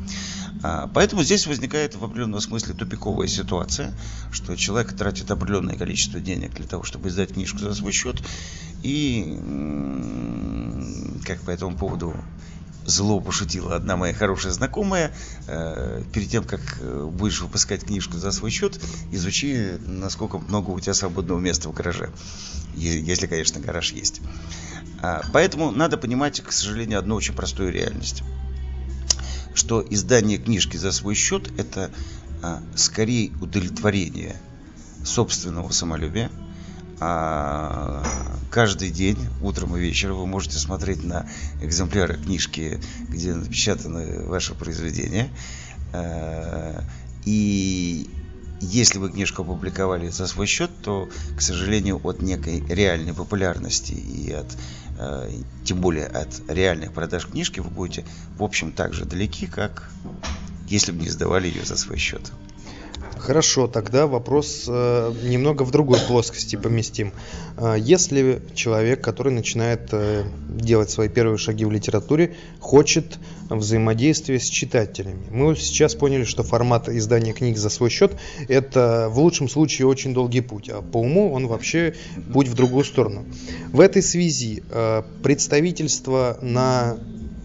А, 0.61 0.89
поэтому 0.93 1.23
здесь 1.23 1.47
возникает 1.47 1.95
в 1.95 2.03
определенном 2.03 2.41
смысле 2.41 2.73
тупиковая 2.73 3.27
ситуация, 3.27 3.93
что 4.31 4.55
человек 4.55 4.93
тратит 4.93 5.31
определенное 5.31 5.75
количество 5.75 6.19
денег 6.19 6.53
для 6.55 6.67
того, 6.67 6.83
чтобы 6.83 7.09
издать 7.09 7.33
книжку 7.33 7.59
за 7.59 7.73
свой 7.73 7.91
счет, 7.93 8.21
и 8.81 9.39
как 11.25 11.39
по 11.41 11.51
этому 11.51 11.77
поводу 11.77 12.13
зло 12.85 13.19
пошутила 13.19 13.75
одна 13.75 13.97
моя 13.97 14.13
хорошая 14.13 14.51
знакомая. 14.51 15.11
Э, 15.47 16.03
перед 16.13 16.29
тем, 16.29 16.43
как 16.43 16.61
э, 16.79 17.09
будешь 17.11 17.41
выпускать 17.41 17.85
книжку 17.85 18.17
за 18.17 18.31
свой 18.31 18.51
счет, 18.51 18.79
изучи, 19.11 19.77
насколько 19.85 20.37
много 20.37 20.71
у 20.71 20.79
тебя 20.79 20.93
свободного 20.93 21.39
места 21.39 21.69
в 21.69 21.73
гараже. 21.73 22.09
Если, 22.75 23.27
конечно, 23.27 23.61
гараж 23.61 23.91
есть. 23.93 24.21
А, 25.01 25.21
поэтому 25.31 25.71
надо 25.71 25.97
понимать, 25.97 26.41
к 26.41 26.51
сожалению, 26.51 26.99
одну 26.99 27.15
очень 27.15 27.33
простую 27.33 27.71
реальность. 27.71 28.23
Что 29.53 29.85
издание 29.87 30.37
книжки 30.37 30.77
за 30.77 30.91
свой 30.91 31.13
счет– 31.13 31.51
это 31.57 31.91
а, 32.41 32.61
скорее 32.75 33.31
удовлетворение 33.41 34.35
собственного 35.03 35.69
самолюбия, 35.71 36.31
каждый 36.99 38.91
день, 38.91 39.17
утром 39.41 39.75
и 39.75 39.79
вечером, 39.79 40.17
вы 40.17 40.27
можете 40.27 40.57
смотреть 40.57 41.03
на 41.03 41.27
экземпляры 41.61 42.15
книжки, 42.15 42.79
где 43.09 43.33
напечатаны 43.33 44.25
ваши 44.25 44.53
произведения. 44.55 45.29
Э, 45.93 46.81
и 47.25 48.09
если 48.61 48.97
вы 48.97 49.11
книжку 49.11 49.41
опубликовали 49.41 50.09
за 50.09 50.27
свой 50.27 50.47
счет, 50.47 50.71
то, 50.81 51.09
к 51.35 51.41
сожалению, 51.41 51.99
от 52.03 52.21
некой 52.21 52.63
реальной 52.67 53.13
популярности 53.13 53.93
и 53.93 54.31
от, 54.31 54.47
э, 54.99 55.31
тем 55.65 55.81
более 55.81 56.05
от 56.05 56.41
реальных 56.47 56.93
продаж 56.93 57.27
книжки 57.27 57.59
вы 57.59 57.69
будете, 57.69 58.05
в 58.37 58.43
общем, 58.43 58.71
так 58.71 58.93
же 58.93 59.05
далеки, 59.05 59.47
как 59.47 59.89
если 60.67 60.91
бы 60.91 61.01
не 61.01 61.09
сдавали 61.09 61.47
ее 61.47 61.65
за 61.65 61.75
свой 61.75 61.97
счет. 61.97 62.31
Хорошо, 63.17 63.67
тогда 63.67 64.05
вопрос 64.05 64.65
э, 64.67 65.13
немного 65.23 65.63
в 65.63 65.71
другой 65.71 65.99
плоскости 65.99 66.57
поместим. 66.57 67.13
Э, 67.57 67.75
если 67.79 68.41
человек, 68.53 69.01
который 69.01 69.31
начинает 69.31 69.89
э, 69.93 70.25
делать 70.49 70.89
свои 70.89 71.07
первые 71.07 71.37
шаги 71.37 71.63
в 71.63 71.71
литературе, 71.71 72.35
хочет 72.59 73.19
взаимодействия 73.49 74.39
с 74.39 74.45
читателями. 74.45 75.25
Мы 75.31 75.55
сейчас 75.55 75.95
поняли, 75.95 76.25
что 76.25 76.43
формат 76.43 76.89
издания 76.89 77.31
книг 77.31 77.57
за 77.57 77.69
свой 77.69 77.89
счет– 77.89 78.11
это 78.49 79.07
в 79.09 79.19
лучшем 79.19 79.47
случае 79.47 79.87
очень 79.87 80.13
долгий 80.13 80.41
путь, 80.41 80.69
а 80.69 80.81
по 80.81 80.97
уму 80.97 81.31
он 81.31 81.47
вообще 81.47 81.95
путь 82.33 82.49
в 82.49 82.55
другую 82.55 82.83
сторону. 82.83 83.25
В 83.71 83.79
этой 83.79 84.01
связи 84.01 84.63
э, 84.69 85.03
представительство 85.23 86.37
на 86.41 86.97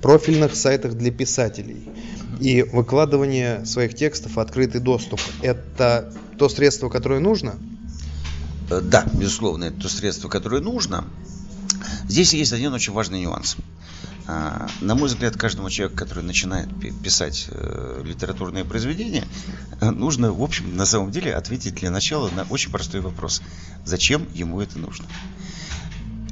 профильных 0.02 0.56
сайтах 0.56 0.94
для 0.94 1.12
писателей– 1.12 1.88
и 2.40 2.62
выкладывание 2.62 3.64
своих 3.66 3.94
текстов 3.94 4.36
в 4.36 4.40
открытый 4.40 4.80
доступ– 4.80 5.20
это 5.42 6.12
то 6.38 6.48
средство, 6.48 6.88
которое 6.88 7.20
нужно? 7.20 7.56
Э, 8.70 8.80
да, 8.82 9.04
безусловно, 9.12 9.64
это 9.64 9.80
то 9.82 9.88
средство, 9.88 10.28
которое 10.28 10.60
нужно. 10.60 11.04
Здесь 12.08 12.32
есть 12.32 12.52
один 12.52 12.72
очень 12.72 12.92
важный 12.92 13.20
нюанс. 13.20 13.56
А, 14.26 14.68
на 14.80 14.94
мой 14.94 15.08
взгляд, 15.08 15.36
каждому 15.36 15.70
человеку, 15.70 15.96
который 15.98 16.22
начинает 16.22 16.68
писать 17.02 17.46
э, 17.50 18.02
литературные 18.04 18.64
произведения, 18.64 19.24
нужно, 19.80 20.32
в 20.32 20.42
общем, 20.42 20.76
на 20.76 20.84
самом 20.86 21.10
деле 21.10 21.34
ответить 21.34 21.76
для 21.76 21.90
начала 21.90 22.28
на 22.30 22.42
очень 22.50 22.70
простой 22.70 23.00
вопрос. 23.00 23.42
Зачем 23.84 24.28
ему 24.34 24.60
это 24.60 24.78
нужно? 24.78 25.06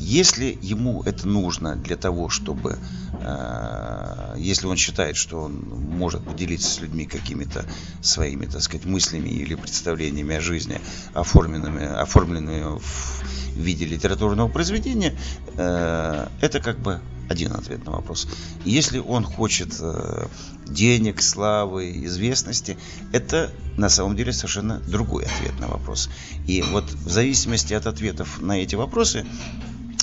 Если 0.06 0.56
ему 0.62 1.02
это 1.02 1.26
нужно 1.26 1.74
для 1.74 1.96
того, 1.96 2.28
чтобы, 2.28 2.78
э, 3.12 4.34
если 4.38 4.68
он 4.68 4.76
считает, 4.76 5.16
что 5.16 5.40
он 5.40 5.54
может 5.98 6.22
поделиться 6.22 6.70
с 6.70 6.80
людьми 6.80 7.06
какими-то 7.06 7.64
своими, 8.02 8.46
так 8.46 8.62
сказать, 8.62 8.86
мыслями 8.86 9.30
или 9.30 9.56
представлениями 9.56 10.36
о 10.36 10.40
жизни, 10.40 10.80
оформленными, 11.12 11.84
оформленными 11.84 12.78
в 12.78 13.24
виде 13.56 13.84
литературного 13.84 14.48
произведения, 14.48 15.12
э, 15.56 16.28
это 16.40 16.60
как 16.60 16.78
бы 16.78 17.00
один 17.28 17.54
ответ 17.54 17.84
на 17.84 17.90
вопрос. 17.90 18.28
Если 18.64 19.00
он 19.00 19.24
хочет 19.24 19.74
э, 19.80 20.26
денег, 20.68 21.20
славы, 21.20 22.04
известности, 22.04 22.78
это 23.12 23.50
на 23.76 23.88
самом 23.88 24.14
деле 24.14 24.32
совершенно 24.32 24.78
другой 24.86 25.24
ответ 25.24 25.58
на 25.58 25.66
вопрос. 25.66 26.08
И 26.46 26.62
вот 26.62 26.84
в 26.84 27.10
зависимости 27.10 27.74
от 27.74 27.88
ответов 27.88 28.40
на 28.40 28.62
эти 28.62 28.76
вопросы 28.76 29.26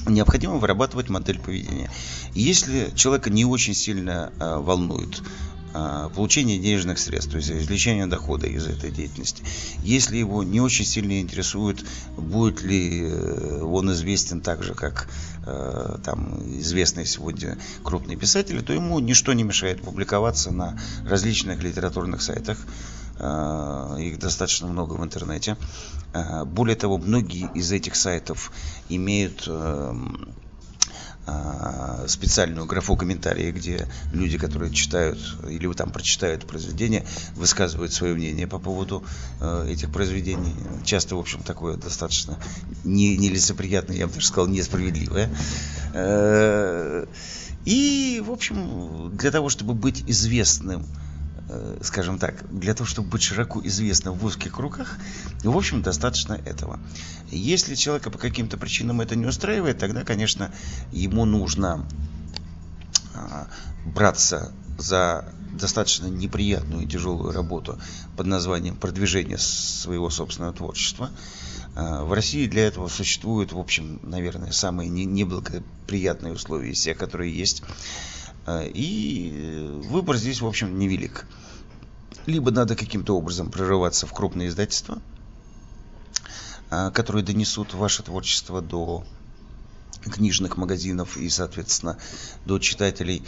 необходимо 0.05 0.55
вырабатывать 0.55 1.09
модель 1.09 1.39
поведения. 1.39 1.89
Если 2.33 2.91
человека 2.95 3.29
не 3.29 3.45
очень 3.45 3.73
сильно 3.73 4.31
э, 4.39 4.57
волнует 4.57 5.21
а, 5.75 6.09
получение 6.09 6.59
денежных 6.59 6.99
средств, 6.99 7.31
то 7.31 7.37
есть 7.37 7.49
извлечение 7.49 8.05
дохода 8.05 8.45
из 8.45 8.67
этой 8.67 8.91
деятельности. 8.91 9.43
Если 9.81 10.17
его 10.17 10.43
не 10.43 10.61
очень 10.61 10.85
сильно 10.85 11.19
интересует, 11.19 11.83
будет 12.15 12.61
ли 12.61 13.01
э, 13.01 13.63
он 13.63 13.91
известен 13.91 14.41
так 14.41 14.61
же, 14.61 14.75
как 14.75 15.09
э, 15.47 15.97
там 16.05 16.43
известные 16.59 17.07
сегодня 17.07 17.57
крупные 17.83 18.17
писатели, 18.17 18.59
то 18.59 18.71
ему 18.71 18.99
ничто 18.99 19.33
не 19.33 19.41
мешает 19.41 19.81
публиковаться 19.81 20.51
на 20.51 20.79
различных 21.07 21.63
литературных 21.63 22.21
сайтах. 22.21 22.59
Э, 23.17 23.97
их 23.99 24.19
достаточно 24.19 24.67
много 24.67 24.93
в 24.93 25.03
интернете. 25.03 25.57
Более 26.45 26.75
того, 26.75 26.97
многие 26.97 27.49
из 27.55 27.71
этих 27.71 27.95
сайтов 27.95 28.51
имеют 28.89 29.47
эм, 29.47 30.35
а, 31.25 32.05
специальную 32.07 32.65
графу 32.65 32.97
комментарии, 32.97 33.51
где 33.51 33.87
люди, 34.11 34.37
которые 34.37 34.73
читают 34.73 35.19
или 35.47 35.71
там 35.71 35.89
прочитают 35.89 36.45
произведения, 36.45 37.05
высказывают 37.35 37.93
свое 37.93 38.13
мнение 38.13 38.45
по 38.45 38.59
поводу 38.59 39.05
э, 39.39 39.67
этих 39.69 39.89
произведений. 39.89 40.53
Часто, 40.83 41.15
в 41.15 41.19
общем, 41.19 41.41
такое 41.41 41.77
достаточно 41.77 42.37
не, 42.83 43.15
нелицеприятное, 43.15 43.95
я 43.95 44.07
бы 44.07 44.13
даже 44.13 44.27
сказал, 44.27 44.47
несправедливое. 44.47 45.29
Э, 45.93 47.05
и, 47.63 48.21
в 48.25 48.29
общем, 48.29 49.15
для 49.15 49.31
того, 49.31 49.47
чтобы 49.47 49.73
быть 49.75 50.03
известным 50.05 50.85
Э, 50.85 51.12
скажем 51.81 52.19
так, 52.19 52.43
для 52.51 52.73
того, 52.73 52.87
чтобы 52.87 53.09
быть 53.09 53.23
широко 53.23 53.61
известным 53.63 54.13
в 54.13 54.25
узких 54.25 54.53
кругах, 54.53 54.97
в 55.43 55.55
общем, 55.55 55.81
достаточно 55.81 56.33
этого. 56.33 56.79
Если 57.29 57.75
человека 57.75 58.09
по 58.09 58.17
каким-то 58.17 58.57
причинам 58.57 59.01
это 59.01 59.15
не 59.15 59.25
устраивает, 59.25 59.77
тогда, 59.77 60.03
конечно, 60.03 60.51
ему 60.91 61.25
нужно 61.25 61.87
а, 63.15 63.47
браться 63.85 64.51
за 64.77 65.25
достаточно 65.53 66.07
неприятную 66.07 66.83
и 66.83 66.87
тяжелую 66.87 67.31
работу 67.31 67.79
под 68.17 68.25
названием 68.25 68.75
продвижение 68.75 69.37
своего 69.37 70.09
собственного 70.09 70.53
творчества. 70.53 71.11
А, 71.75 72.03
в 72.03 72.13
России 72.13 72.47
для 72.47 72.67
этого 72.67 72.87
существуют, 72.87 73.53
в 73.53 73.59
общем, 73.59 73.99
наверное, 74.03 74.51
самые 74.51 74.89
неблагоприятные 74.89 76.33
условия 76.33 76.71
из 76.71 76.79
всех, 76.79 76.97
которые 76.97 77.35
есть. 77.35 77.63
А, 78.45 78.63
и 78.63 79.31
э, 79.33 79.81
выбор 79.85 80.17
здесь, 80.17 80.41
в 80.41 80.47
общем, 80.47 80.77
невелик. 80.77 81.25
Либо 82.25 82.51
надо 82.51 82.75
каким-то 82.75 83.17
образом 83.17 83.49
прорываться 83.51 84.05
в 84.07 84.13
крупные 84.13 84.49
издательства, 84.49 85.01
а, 86.69 86.91
которые 86.91 87.23
донесут 87.23 87.73
ваше 87.73 88.03
творчество 88.03 88.61
до 88.61 89.05
книжных 90.03 90.57
магазинов 90.57 91.15
и, 91.15 91.29
соответственно, 91.29 91.97
до 92.45 92.59
читателей. 92.59 93.23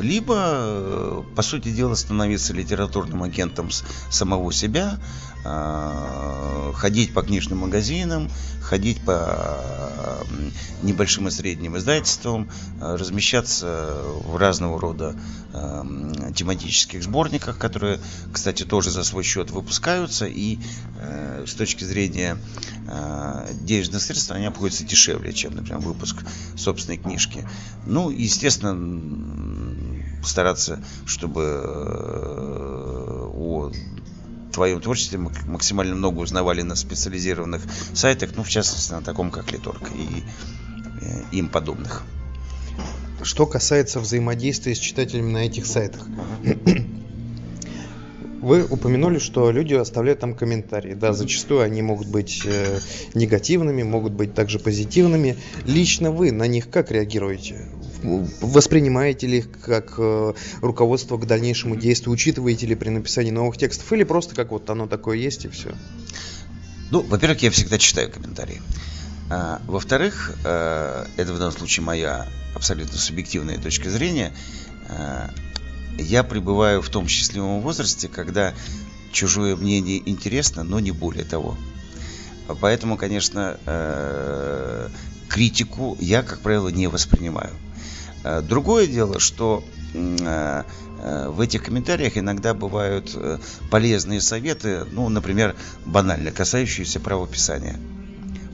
Либо, 0.00 1.24
по 1.36 1.42
сути 1.42 1.70
дела, 1.70 1.94
становиться 1.94 2.52
литературным 2.54 3.22
агентом 3.22 3.70
самого 4.10 4.52
себя, 4.52 4.98
ходить 5.42 7.14
по 7.14 7.22
книжным 7.22 7.58
магазинам, 7.58 8.28
ходить 8.60 9.00
по 9.00 10.24
небольшим 10.82 11.28
и 11.28 11.30
средним 11.30 11.76
издательствам, 11.76 12.50
э, 12.80 12.96
размещаться 12.96 13.94
в 14.24 14.36
разного 14.36 14.80
рода 14.80 15.14
тематических 16.34 17.02
сборниках, 17.02 17.56
которые, 17.56 17.98
кстати, 18.30 18.64
тоже 18.64 18.90
за 18.90 19.04
свой 19.04 19.24
счет 19.24 19.50
выпускаются, 19.50 20.26
и 20.26 20.58
э, 20.98 21.44
с 21.46 21.54
точки 21.54 21.84
зрения 21.84 22.36
э, 22.86 23.48
денежных 23.62 24.02
средств 24.02 24.32
они 24.32 24.44
обходятся 24.44 24.84
дешевле, 24.84 25.32
чем, 25.32 25.54
например, 25.54 25.78
выпуск 25.78 26.16
собственной 26.56 26.98
книжки. 26.98 27.48
Ну, 27.86 28.10
естественно, 28.10 28.76
стараться, 30.22 30.84
чтобы 31.06 31.62
о 33.32 33.72
твоем 34.56 34.80
творчестве 34.80 35.18
максимально 35.18 35.94
много 35.94 36.20
узнавали 36.20 36.62
на 36.62 36.76
специализированных 36.76 37.62
сайтах, 37.92 38.30
ну, 38.36 38.42
в 38.42 38.48
частности, 38.48 38.90
на 38.90 39.02
таком, 39.02 39.30
как 39.30 39.52
Литорг 39.52 39.90
и 39.94 40.24
э, 41.02 41.22
им 41.30 41.48
подобных. 41.48 42.02
Что 43.22 43.46
касается 43.46 44.00
взаимодействия 44.00 44.74
с 44.74 44.78
читателями 44.78 45.30
на 45.30 45.44
этих 45.44 45.66
сайтах. 45.66 46.06
Вы 48.40 48.64
упомянули, 48.64 49.18
что 49.18 49.50
люди 49.50 49.74
оставляют 49.74 50.20
там 50.20 50.34
комментарии. 50.34 50.94
Да, 50.94 51.12
зачастую 51.12 51.62
они 51.62 51.82
могут 51.82 52.08
быть 52.08 52.42
э, 52.46 52.78
негативными, 53.12 53.82
могут 53.82 54.12
быть 54.12 54.34
также 54.34 54.58
позитивными. 54.58 55.36
Лично 55.66 56.10
вы 56.10 56.32
на 56.32 56.46
них 56.46 56.70
как 56.70 56.90
реагируете? 56.90 57.56
Воспринимаете 58.40 59.26
ли 59.26 59.38
их 59.38 59.48
как 59.60 59.94
э, 59.98 60.32
руководство 60.60 61.18
к 61.18 61.26
дальнейшему 61.26 61.76
действию? 61.76 62.12
Учитываете 62.12 62.66
ли 62.66 62.74
при 62.74 62.90
написании 62.90 63.30
новых 63.30 63.56
текстов? 63.58 63.92
Или 63.92 64.04
просто 64.04 64.34
как 64.34 64.50
вот 64.52 64.70
оно 64.70 64.86
такое 64.86 65.16
есть 65.16 65.44
и 65.44 65.48
все? 65.48 65.74
Ну, 66.90 67.02
во-первых, 67.02 67.42
я 67.42 67.50
всегда 67.50 67.78
читаю 67.78 68.10
комментарии. 68.10 68.62
А, 69.28 69.60
во-вторых, 69.66 70.32
э, 70.44 71.06
это 71.16 71.32
в 71.32 71.38
данном 71.38 71.52
случае 71.52 71.84
моя 71.84 72.28
абсолютно 72.54 72.96
субъективная 72.96 73.58
точка 73.58 73.90
зрения. 73.90 74.32
А, 74.88 75.30
я 75.98 76.22
пребываю 76.22 76.82
в 76.82 76.88
том 76.88 77.08
счастливом 77.08 77.60
возрасте, 77.60 78.08
когда 78.08 78.54
чужое 79.10 79.56
мнение 79.56 80.00
интересно, 80.08 80.62
но 80.62 80.78
не 80.78 80.92
более 80.92 81.24
того. 81.24 81.56
Поэтому, 82.60 82.96
конечно, 82.96 83.58
э, 83.66 84.88
критику 85.28 85.96
я, 86.00 86.22
как 86.22 86.40
правило, 86.40 86.68
не 86.68 86.86
воспринимаю. 86.86 87.50
Э, 88.26 88.42
другое 88.42 88.86
дело, 88.86 89.20
что 89.20 89.64
э, 89.94 90.62
в 91.28 91.40
этих 91.40 91.62
комментариях 91.62 92.18
иногда 92.18 92.54
бывают 92.54 93.16
полезные 93.70 94.20
советы, 94.20 94.84
ну, 94.90 95.08
например, 95.08 95.54
банально 95.84 96.32
касающиеся 96.32 96.98
правописания 97.00 97.78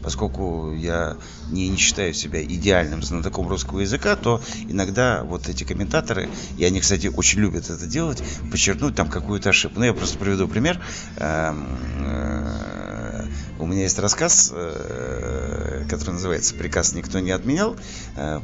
поскольку 0.03 0.73
я 0.75 1.17
не, 1.51 1.69
не 1.69 1.77
считаю 1.77 2.13
себя 2.13 2.43
идеальным 2.43 3.03
знатоком 3.03 3.49
русского 3.49 3.81
языка, 3.81 4.17
то 4.17 4.43
иногда 4.69 5.23
вот 5.23 5.49
эти 5.49 5.65
комментаторы, 5.65 6.29
и 6.59 6.65
они, 6.65 6.81
кстати, 6.81 7.07
очень 7.07 7.41
любят 7.41 7.71
это 7.71 7.87
делать, 7.87 8.23
подчеркнуть 8.51 8.95
там 8.95 9.09
какую-то 9.09 9.51
ошибку. 9.51 9.79
Ну, 9.79 9.87
я 9.87 9.95
просто 9.95 10.19
приведу 10.19 10.49
пример. 10.49 10.81
Эм, 11.17 11.79
э, 12.01 13.27
у 13.59 13.67
меня 13.67 13.83
есть 13.83 13.99
рассказ, 13.99 14.51
э, 14.53 15.85
который 15.89 16.15
называется 16.15 16.55
«Приказ 16.55 16.95
никто 16.95 17.21
не 17.21 17.31
отменял», 17.31 17.77
э, 18.17 18.41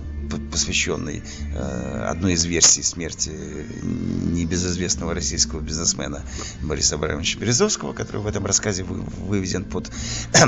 посвященный 0.50 1.22
одной 2.06 2.34
из 2.34 2.44
версий 2.44 2.82
смерти 2.82 3.30
небезызвестного 3.82 5.14
российского 5.14 5.60
бизнесмена 5.60 6.22
Бориса 6.62 6.96
Абрамовича 6.96 7.38
Березовского, 7.38 7.92
который 7.92 8.20
в 8.20 8.26
этом 8.26 8.46
рассказе 8.46 8.84
выведен 8.84 9.64
под 9.64 9.90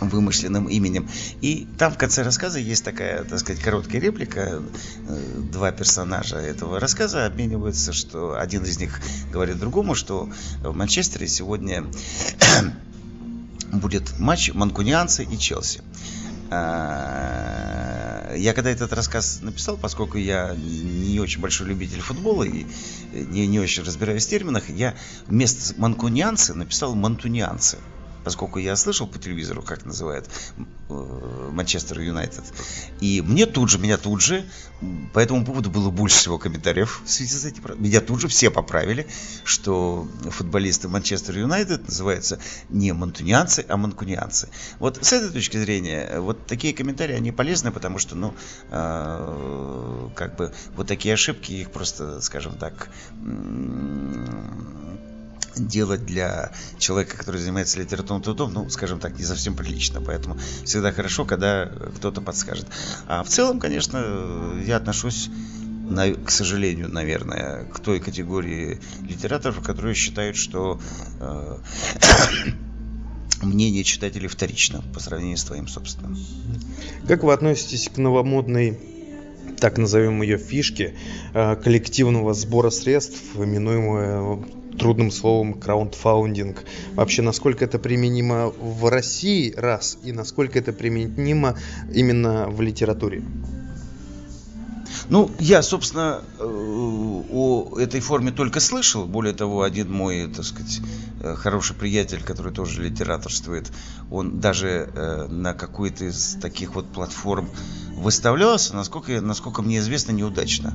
вымышленным 0.00 0.68
именем. 0.68 1.08
И 1.40 1.66
там 1.78 1.92
в 1.92 1.98
конце 1.98 2.22
рассказа 2.22 2.58
есть 2.58 2.84
такая, 2.84 3.24
так 3.24 3.38
сказать, 3.38 3.62
короткая 3.62 4.00
реплика. 4.00 4.62
Э, 5.08 5.40
два 5.52 5.72
персонажа 5.72 6.36
этого 6.36 6.80
рассказа 6.80 7.26
обмениваются, 7.26 7.92
что 7.92 8.38
один 8.38 8.64
из 8.64 8.78
них 8.78 9.00
говорит 9.32 9.58
другому, 9.58 9.94
что 9.94 10.30
в 10.62 10.74
Манчестере 10.74 11.28
сегодня 11.28 11.84
будет 13.72 14.18
матч 14.18 14.52
Манкунианцы 14.52 15.24
и 15.24 15.38
Челси. 15.38 15.82
А, 16.50 18.32
я 18.36 18.52
когда 18.52 18.70
этот 18.70 18.92
рассказ 18.92 19.40
написал, 19.40 19.76
поскольку 19.76 20.18
я 20.18 20.54
не 20.56 21.18
очень 21.20 21.40
большой 21.40 21.68
любитель 21.68 22.00
футбола 22.00 22.44
и 22.44 22.66
не, 23.12 23.46
не 23.46 23.58
очень 23.60 23.82
разбираюсь 23.82 24.26
в 24.26 24.30
терминах, 24.30 24.68
я 24.68 24.94
вместо 25.26 25.74
манкунианцы 25.80 26.54
написал 26.54 26.94
мантунианцы 26.94 27.78
поскольку 28.24 28.58
я 28.58 28.74
слышал 28.76 29.06
по 29.06 29.18
телевизору, 29.18 29.62
как 29.62 29.84
называют 29.84 30.28
э, 30.88 31.50
Манчестер 31.52 32.00
Юнайтед. 32.00 32.44
И 33.00 33.20
мне 33.20 33.46
тут 33.46 33.70
же, 33.70 33.78
меня 33.78 33.98
тут 33.98 34.22
же, 34.22 34.44
по 35.12 35.18
этому 35.18 35.44
поводу 35.44 35.70
было 35.70 35.90
больше 35.90 36.16
всего 36.16 36.38
комментариев 36.38 37.02
в 37.04 37.10
связи 37.10 37.34
с 37.34 37.44
этим. 37.44 37.62
Меня 37.78 38.00
тут 38.00 38.20
же 38.20 38.28
все 38.28 38.50
поправили, 38.50 39.06
что 39.44 40.08
футболисты 40.30 40.88
Манчестер 40.88 41.38
Юнайтед 41.38 41.86
называются 41.86 42.38
не 42.68 42.92
мантунианцы, 42.92 43.64
а 43.68 43.76
манкунианцы. 43.76 44.48
Вот 44.78 45.04
с 45.04 45.12
этой 45.12 45.30
точки 45.30 45.56
зрения, 45.56 46.18
вот 46.18 46.46
такие 46.46 46.74
комментарии, 46.74 47.14
они 47.14 47.32
полезны, 47.32 47.70
потому 47.70 47.98
что, 47.98 48.16
ну, 48.16 48.34
э, 48.70 50.08
как 50.14 50.36
бы, 50.36 50.52
вот 50.76 50.86
такие 50.86 51.14
ошибки, 51.14 51.52
их 51.52 51.70
просто, 51.70 52.20
скажем 52.20 52.54
так, 52.54 52.88
делать 55.56 56.04
для 56.04 56.52
человека, 56.78 57.16
который 57.16 57.40
занимается 57.40 57.78
литературным 57.78 58.22
трудом, 58.22 58.52
ну, 58.52 58.70
скажем 58.70 59.00
так, 59.00 59.18
не 59.18 59.24
совсем 59.24 59.54
прилично. 59.54 60.00
Поэтому 60.00 60.38
всегда 60.64 60.92
хорошо, 60.92 61.24
когда 61.24 61.70
кто-то 61.96 62.20
подскажет. 62.20 62.66
А 63.06 63.22
в 63.22 63.28
целом, 63.28 63.60
конечно, 63.60 64.60
я 64.66 64.76
отношусь 64.76 65.30
на, 65.88 66.12
к 66.12 66.30
сожалению, 66.30 66.88
наверное, 66.88 67.64
к 67.64 67.80
той 67.80 68.00
категории 68.00 68.80
литераторов, 69.02 69.60
которые 69.60 69.94
считают, 69.94 70.36
что 70.36 70.80
э, 71.20 71.58
мнение 73.42 73.84
читателей 73.84 74.28
вторично 74.28 74.82
по 74.94 75.00
сравнению 75.00 75.36
с 75.36 75.44
твоим 75.44 75.68
собственным. 75.68 76.16
Как 77.06 77.22
вы 77.22 77.32
относитесь 77.32 77.88
к 77.88 77.98
новомодной 77.98 78.78
так 79.60 79.78
назовем 79.78 80.20
ее 80.22 80.38
фишки 80.38 80.94
э, 81.32 81.56
коллективного 81.56 82.34
сбора 82.34 82.70
средств, 82.70 83.20
именуемого 83.36 84.46
трудным 84.78 85.10
словом 85.10 85.54
краундфаундинг. 85.54 86.64
Вообще, 86.94 87.22
насколько 87.22 87.64
это 87.64 87.78
применимо 87.78 88.50
в 88.50 88.88
России, 88.90 89.52
раз, 89.56 89.98
и 90.02 90.12
насколько 90.12 90.58
это 90.58 90.72
применимо 90.72 91.56
именно 91.92 92.48
в 92.48 92.60
литературе? 92.60 93.22
Ну, 95.08 95.30
я, 95.38 95.62
собственно, 95.62 96.22
э, 96.38 96.44
о 96.44 97.78
этой 97.78 98.00
форме 98.00 98.32
только 98.32 98.60
слышал. 98.60 99.04
Более 99.04 99.34
того, 99.34 99.62
один 99.62 99.92
мой, 99.92 100.28
так 100.34 100.44
сказать, 100.44 100.80
э, 101.20 101.34
хороший 101.34 101.76
приятель, 101.76 102.22
который 102.22 102.52
тоже 102.52 102.82
литераторствует, 102.82 103.70
он 104.10 104.40
даже 104.40 104.90
э, 104.94 105.26
на 105.28 105.52
какой-то 105.52 106.06
из 106.06 106.38
таких 106.40 106.74
вот 106.74 106.86
платформ 106.86 107.50
выставлялся, 107.96 108.74
насколько, 108.74 109.20
насколько 109.20 109.62
мне 109.62 109.78
известно, 109.78 110.12
неудачно. 110.12 110.74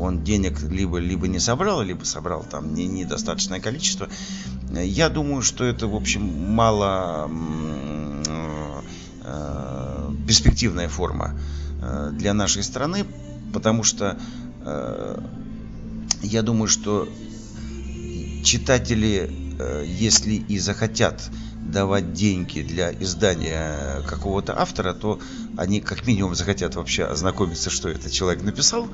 Он 0.00 0.24
денег 0.24 0.60
либо, 0.62 0.98
либо 0.98 1.28
не 1.28 1.38
собрал, 1.38 1.82
либо 1.82 2.04
собрал 2.04 2.42
там 2.42 2.74
не, 2.74 2.86
недостаточное 2.86 3.60
количество. 3.60 4.08
Я 4.72 5.08
думаю, 5.08 5.42
что 5.42 5.64
это, 5.64 5.86
в 5.86 5.94
общем, 5.94 6.22
мало 6.52 7.30
перспективная 10.26 10.88
форма 10.88 11.38
для 12.12 12.34
нашей 12.34 12.62
страны, 12.62 13.04
потому 13.52 13.82
что 13.82 14.18
э, 14.64 15.20
я 16.22 16.42
думаю, 16.42 16.68
что 16.68 17.08
читатели, 18.44 19.30
э, 19.58 19.84
если 19.86 20.34
и 20.34 20.58
захотят 20.58 21.30
давать 21.70 22.12
деньги 22.12 22.62
для 22.62 22.92
издания 22.92 24.02
какого-то 24.06 24.60
автора, 24.60 24.92
то 24.92 25.20
они 25.56 25.80
как 25.80 26.06
минимум 26.06 26.34
захотят 26.34 26.74
вообще 26.74 27.04
ознакомиться, 27.04 27.70
что 27.70 27.88
этот 27.88 28.12
человек 28.12 28.42
написал, 28.42 28.88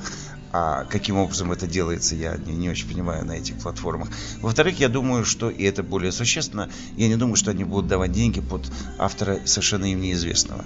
а 0.52 0.84
каким 0.84 1.16
образом 1.16 1.52
это 1.52 1.66
делается, 1.66 2.14
я 2.14 2.36
не, 2.36 2.54
не 2.54 2.70
очень 2.70 2.88
понимаю 2.88 3.24
на 3.24 3.32
этих 3.32 3.56
платформах. 3.56 4.08
Во-вторых, 4.40 4.80
я 4.80 4.88
думаю, 4.88 5.24
что, 5.24 5.50
и 5.50 5.64
это 5.64 5.82
более 5.82 6.12
существенно, 6.12 6.70
я 6.96 7.08
не 7.08 7.16
думаю, 7.16 7.36
что 7.36 7.50
они 7.50 7.64
будут 7.64 7.88
давать 7.88 8.12
деньги 8.12 8.40
под 8.40 8.70
автора 8.98 9.40
совершенно 9.44 9.86
им 9.86 10.00
неизвестного. 10.00 10.64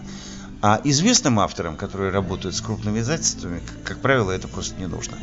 А 0.62 0.80
известным 0.84 1.40
авторам, 1.40 1.76
которые 1.76 2.10
работают 2.10 2.54
с 2.54 2.60
крупными 2.60 3.00
издательствами, 3.00 3.62
как, 3.84 3.98
правило, 4.00 4.30
это 4.30 4.46
просто 4.46 4.78
не 4.78 4.86
нужно. 4.86 5.16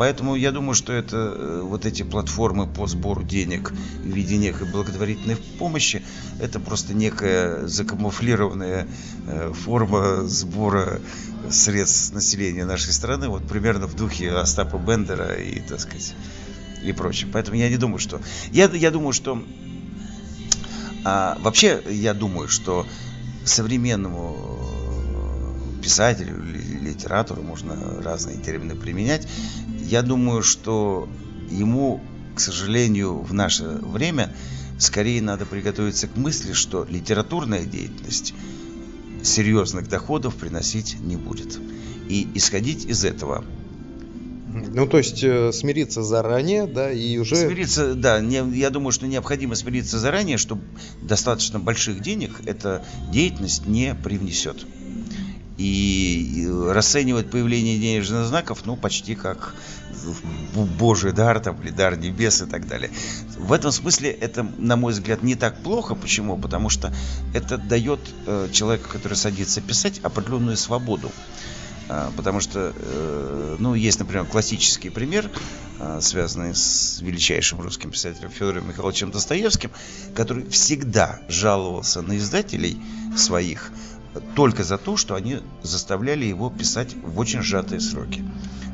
Поэтому 0.00 0.34
я 0.34 0.50
думаю, 0.50 0.74
что 0.74 0.94
это 0.94 1.34
э, 1.36 1.60
вот 1.62 1.84
эти 1.84 2.02
платформы 2.02 2.66
по 2.66 2.86
сбору 2.86 3.22
денег 3.22 3.70
в 3.70 4.06
виде 4.06 4.38
некой 4.38 4.66
благотворительной 4.66 5.36
помощи, 5.58 6.02
это 6.40 6.58
просто 6.58 6.94
некая 6.94 7.66
закамуфлированная 7.66 8.88
э, 9.26 9.52
форма 9.52 10.26
сбора 10.26 11.02
средств 11.50 12.14
населения 12.14 12.64
нашей 12.64 12.94
страны, 12.94 13.28
вот 13.28 13.46
примерно 13.46 13.86
в 13.86 13.94
духе 13.94 14.30
Остапа 14.30 14.78
Бендера 14.78 15.34
и, 15.34 15.60
так 15.60 15.78
сказать, 15.78 16.14
и 16.82 16.92
прочее. 16.92 17.28
Поэтому 17.30 17.58
я 17.58 17.68
не 17.68 17.76
думаю, 17.76 17.98
что... 17.98 18.22
Я, 18.52 18.70
я 18.70 18.90
думаю, 18.90 19.12
что... 19.12 19.44
А, 21.04 21.36
вообще, 21.42 21.82
я 21.90 22.14
думаю, 22.14 22.48
что 22.48 22.86
современному 23.44 24.79
писателю, 25.80 26.42
литератору, 26.42 27.42
можно 27.42 28.00
разные 28.02 28.38
термины 28.38 28.74
применять, 28.74 29.26
я 29.84 30.02
думаю, 30.02 30.42
что 30.42 31.08
ему, 31.50 32.00
к 32.34 32.40
сожалению, 32.40 33.18
в 33.18 33.32
наше 33.32 33.64
время 33.64 34.34
скорее 34.78 35.20
надо 35.20 35.46
приготовиться 35.46 36.08
к 36.08 36.16
мысли, 36.16 36.52
что 36.52 36.86
литературная 36.88 37.64
деятельность 37.64 38.34
серьезных 39.22 39.88
доходов 39.88 40.36
приносить 40.36 40.96
не 41.00 41.16
будет. 41.16 41.58
И 42.08 42.26
исходить 42.34 42.84
из 42.86 43.04
этого 43.04 43.44
ну, 44.52 44.86
то 44.86 44.98
есть 44.98 45.22
э, 45.22 45.52
смириться 45.52 46.02
заранее, 46.02 46.66
да, 46.66 46.90
и 46.90 47.18
уже... 47.18 47.36
Смириться, 47.36 47.94
да, 47.94 48.20
не, 48.20 48.36
я 48.58 48.70
думаю, 48.70 48.90
что 48.90 49.06
необходимо 49.06 49.54
смириться 49.54 49.98
заранее, 49.98 50.38
что 50.38 50.58
достаточно 51.02 51.60
больших 51.60 52.00
денег 52.00 52.40
эта 52.46 52.84
деятельность 53.12 53.66
не 53.66 53.94
привнесет. 53.94 54.66
И 55.62 56.48
расценивать 56.68 57.30
появление 57.30 57.78
денежных 57.78 58.24
знаков, 58.24 58.62
ну, 58.64 58.76
почти 58.76 59.14
как 59.14 59.54
Божий 60.54 61.12
дар, 61.12 61.38
там, 61.38 61.60
или 61.60 61.70
дар 61.70 61.98
небес 61.98 62.40
и 62.40 62.46
так 62.46 62.66
далее. 62.66 62.90
В 63.36 63.52
этом 63.52 63.70
смысле 63.70 64.10
это, 64.10 64.42
на 64.56 64.76
мой 64.76 64.94
взгляд, 64.94 65.22
не 65.22 65.34
так 65.34 65.62
плохо. 65.62 65.94
Почему? 65.94 66.38
Потому 66.38 66.70
что 66.70 66.94
это 67.34 67.58
дает 67.58 68.00
э, 68.26 68.48
человеку, 68.50 68.88
который 68.88 69.18
садится 69.18 69.60
писать, 69.60 69.98
определенную 70.02 70.56
свободу. 70.56 71.12
А, 71.90 72.10
потому 72.16 72.40
что, 72.40 72.72
э, 72.74 73.56
ну, 73.58 73.74
есть, 73.74 73.98
например, 73.98 74.24
классический 74.24 74.88
пример, 74.88 75.30
связанный 76.00 76.54
с 76.54 77.00
величайшим 77.02 77.60
русским 77.60 77.90
писателем 77.90 78.30
Федором 78.30 78.68
Михайловичем 78.68 79.10
Достоевским, 79.10 79.70
который 80.14 80.48
всегда 80.48 81.20
жаловался 81.28 82.00
на 82.00 82.16
издателей 82.16 82.80
своих 83.16 83.70
только 84.34 84.64
за 84.64 84.78
то, 84.78 84.96
что 84.96 85.14
они 85.14 85.40
заставляли 85.62 86.24
его 86.24 86.50
писать 86.50 86.94
в 87.02 87.18
очень 87.18 87.42
сжатые 87.42 87.80
сроки. 87.80 88.24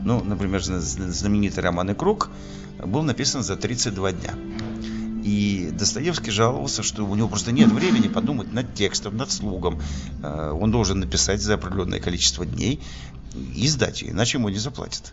Ну, 0.05 0.23
например, 0.23 0.63
знаменитый 0.63 1.63
роман 1.63 1.95
«Круг» 1.95 2.31
был 2.85 3.03
написан 3.03 3.43
за 3.43 3.57
32 3.57 4.13
дня. 4.13 4.35
И 5.25 5.71
Достоевский 5.73 6.31
жаловался, 6.31 6.85
что 6.85 7.05
у 7.05 7.15
него 7.17 7.27
просто 7.27 7.51
нет 7.51 7.73
времени 7.73 8.07
подумать 8.07 8.53
над 8.53 8.75
текстом, 8.75 9.17
над 9.17 9.33
слугом. 9.33 9.83
Э, 10.23 10.53
он 10.53 10.71
должен 10.71 11.01
написать 11.01 11.43
за 11.43 11.55
определенное 11.55 11.99
количество 11.99 12.47
дней 12.47 12.81
и 13.35 13.67
сдать 13.67 14.05
иначе 14.05 14.39
ему 14.39 14.51
не 14.51 14.59
заплатят. 14.59 15.13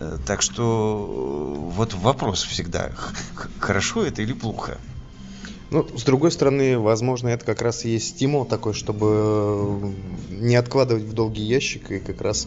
Э, 0.00 0.18
так 0.26 0.42
что 0.42 1.62
э, 1.70 1.76
вот 1.76 1.94
вопрос 1.94 2.42
всегда, 2.42 2.90
хорошо 3.60 4.04
это 4.04 4.22
или 4.22 4.32
плохо. 4.32 4.78
Ну, 5.74 5.84
с 5.98 6.04
другой 6.04 6.30
стороны, 6.30 6.78
возможно, 6.78 7.26
это 7.26 7.44
как 7.44 7.60
раз 7.60 7.84
и 7.84 7.88
есть 7.88 8.10
стимул 8.10 8.44
такой, 8.44 8.74
чтобы 8.74 9.06
э, 9.10 9.90
не 10.30 10.54
откладывать 10.54 11.02
в 11.02 11.14
долгий 11.14 11.42
ящик 11.42 11.90
и 11.90 11.98
как 11.98 12.20
раз 12.20 12.46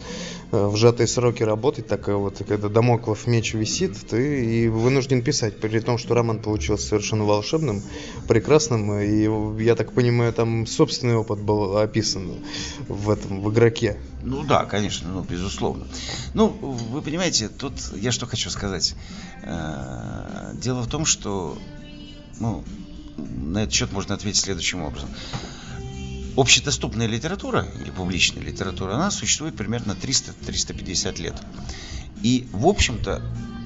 э, 0.50 0.66
в 0.66 0.74
сжатые 0.78 1.06
сроки 1.06 1.42
работать, 1.42 1.86
так 1.86 2.08
вот, 2.08 2.40
когда 2.48 2.70
домоклов 2.70 3.26
меч 3.26 3.52
висит, 3.52 3.98
ты 4.08 4.46
и 4.46 4.68
вынужден 4.68 5.20
писать, 5.20 5.60
при 5.60 5.78
том, 5.80 5.98
что 5.98 6.14
роман 6.14 6.38
получился 6.38 6.86
совершенно 6.86 7.24
волшебным, 7.24 7.82
прекрасным, 8.28 8.98
и, 8.98 9.62
я 9.62 9.74
так 9.74 9.92
понимаю, 9.92 10.32
там 10.32 10.66
собственный 10.66 11.16
опыт 11.16 11.38
был 11.38 11.76
описан 11.76 12.30
в 12.88 13.10
этом, 13.10 13.42
в 13.42 13.52
игроке. 13.52 13.98
Ну 14.22 14.42
да, 14.42 14.64
конечно, 14.64 15.06
ну, 15.12 15.20
безусловно. 15.20 15.86
Ну, 16.32 16.48
вы 16.48 17.02
понимаете, 17.02 17.50
тут 17.50 17.74
я 17.94 18.10
что 18.10 18.24
хочу 18.24 18.48
сказать. 18.48 18.94
Э, 19.42 20.52
дело 20.54 20.80
в 20.80 20.86
том, 20.86 21.04
что 21.04 21.58
ну, 22.40 22.64
на 23.18 23.58
этот 23.64 23.74
счет 23.74 23.92
можно 23.92 24.14
ответить 24.14 24.40
следующим 24.40 24.82
образом. 24.82 25.08
Общедоступная 26.36 27.06
литература 27.06 27.66
или 27.80 27.90
публичная 27.90 28.42
литература, 28.42 28.94
она 28.94 29.10
существует 29.10 29.56
примерно 29.56 29.92
300-350 29.92 31.20
лет. 31.20 31.34
И, 32.22 32.48
в 32.52 32.66
общем-то, 32.66 33.22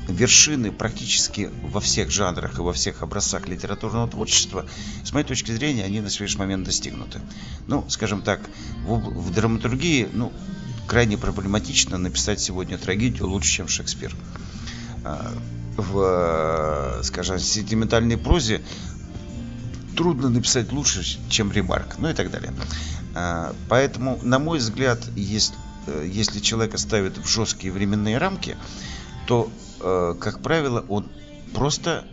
вершины 0.08 0.72
практически 0.72 1.50
во 1.62 1.80
всех 1.80 2.10
жанрах 2.10 2.58
и 2.58 2.62
во 2.62 2.72
всех 2.72 3.02
образцах 3.02 3.48
литературного 3.48 4.08
творчества, 4.08 4.66
с 5.04 5.12
моей 5.12 5.26
точки 5.26 5.52
зрения, 5.52 5.84
они 5.84 6.00
на 6.00 6.10
сегодняшний 6.10 6.40
момент 6.40 6.64
достигнуты. 6.64 7.20
Ну, 7.66 7.84
скажем 7.88 8.22
так, 8.22 8.40
в, 8.84 8.94
в 8.96 9.32
драматургии, 9.32 10.08
ну, 10.12 10.32
крайне 10.86 11.16
проблематично 11.16 11.98
написать 11.98 12.40
сегодня 12.40 12.78
трагедию 12.78 13.28
лучше, 13.28 13.50
чем 13.50 13.68
Шекспир. 13.68 14.14
А, 15.04 15.32
в, 15.76 17.00
скажем, 17.02 17.38
сентиментальной 17.38 18.18
прозе 18.18 18.62
трудно 20.02 20.30
написать 20.30 20.72
лучше, 20.72 21.04
чем 21.28 21.52
ремарк, 21.52 21.94
ну 21.98 22.08
и 22.08 22.12
так 22.12 22.32
далее. 22.32 22.52
А, 23.14 23.54
поэтому, 23.68 24.18
на 24.22 24.40
мой 24.40 24.58
взгляд, 24.58 24.98
если, 25.14 25.54
э, 25.86 26.10
если 26.12 26.40
человека 26.40 26.76
ставят 26.76 27.18
в 27.18 27.28
жесткие 27.28 27.72
временные 27.72 28.18
рамки, 28.18 28.56
то, 29.28 29.48
э, 29.78 30.14
как 30.18 30.42
правило, 30.42 30.84
он 30.88 31.06
просто, 31.54 32.04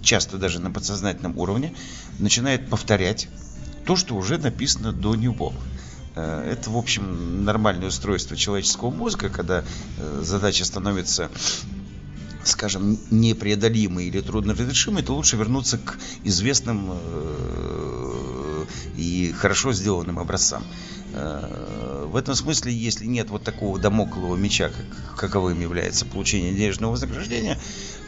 часто 0.00 0.38
даже 0.38 0.60
на 0.60 0.70
подсознательном 0.70 1.38
уровне, 1.38 1.74
начинает 2.18 2.70
повторять 2.70 3.28
то, 3.84 3.96
что 3.96 4.14
уже 4.14 4.38
написано 4.38 4.94
до 4.94 5.14
него. 5.14 5.52
Э, 6.14 6.50
это, 6.50 6.70
в 6.70 6.78
общем, 6.78 7.44
нормальное 7.44 7.88
устройство 7.88 8.34
человеческого 8.34 8.90
мозга, 8.90 9.28
когда 9.28 9.62
задача 10.22 10.64
становится 10.64 11.30
скажем, 12.48 12.98
непреодолимый 13.10 14.06
или 14.06 14.20
трудноразрешимый, 14.20 15.02
то 15.02 15.14
лучше 15.14 15.36
вернуться 15.36 15.78
к 15.78 15.98
известным 16.24 16.90
э, 16.92 18.64
и 18.96 19.32
хорошо 19.32 19.72
сделанным 19.72 20.18
образцам. 20.18 20.64
Э, 21.12 22.06
в 22.06 22.16
этом 22.16 22.34
смысле, 22.34 22.72
если 22.72 23.06
нет 23.06 23.30
вот 23.30 23.42
такого 23.42 23.78
домоклого 23.78 24.36
меча, 24.36 24.68
как, 24.68 25.16
каковым 25.16 25.60
является 25.60 26.06
получение 26.06 26.54
денежного 26.54 26.92
вознаграждения, 26.92 27.58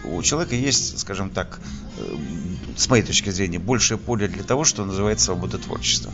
у 0.05 0.23
человека 0.23 0.55
есть, 0.55 0.99
скажем 1.01 1.31
так, 1.31 1.61
э, 1.97 2.17
с 2.77 2.89
моей 2.89 3.03
точки 3.03 3.31
зрения, 3.31 3.59
большее 3.59 3.99
поле 3.99 4.29
для 4.29 4.45
того, 4.45 4.65
что 4.65 4.85
называется 4.85 5.27
свобода 5.27 5.59
творчества. 5.59 6.13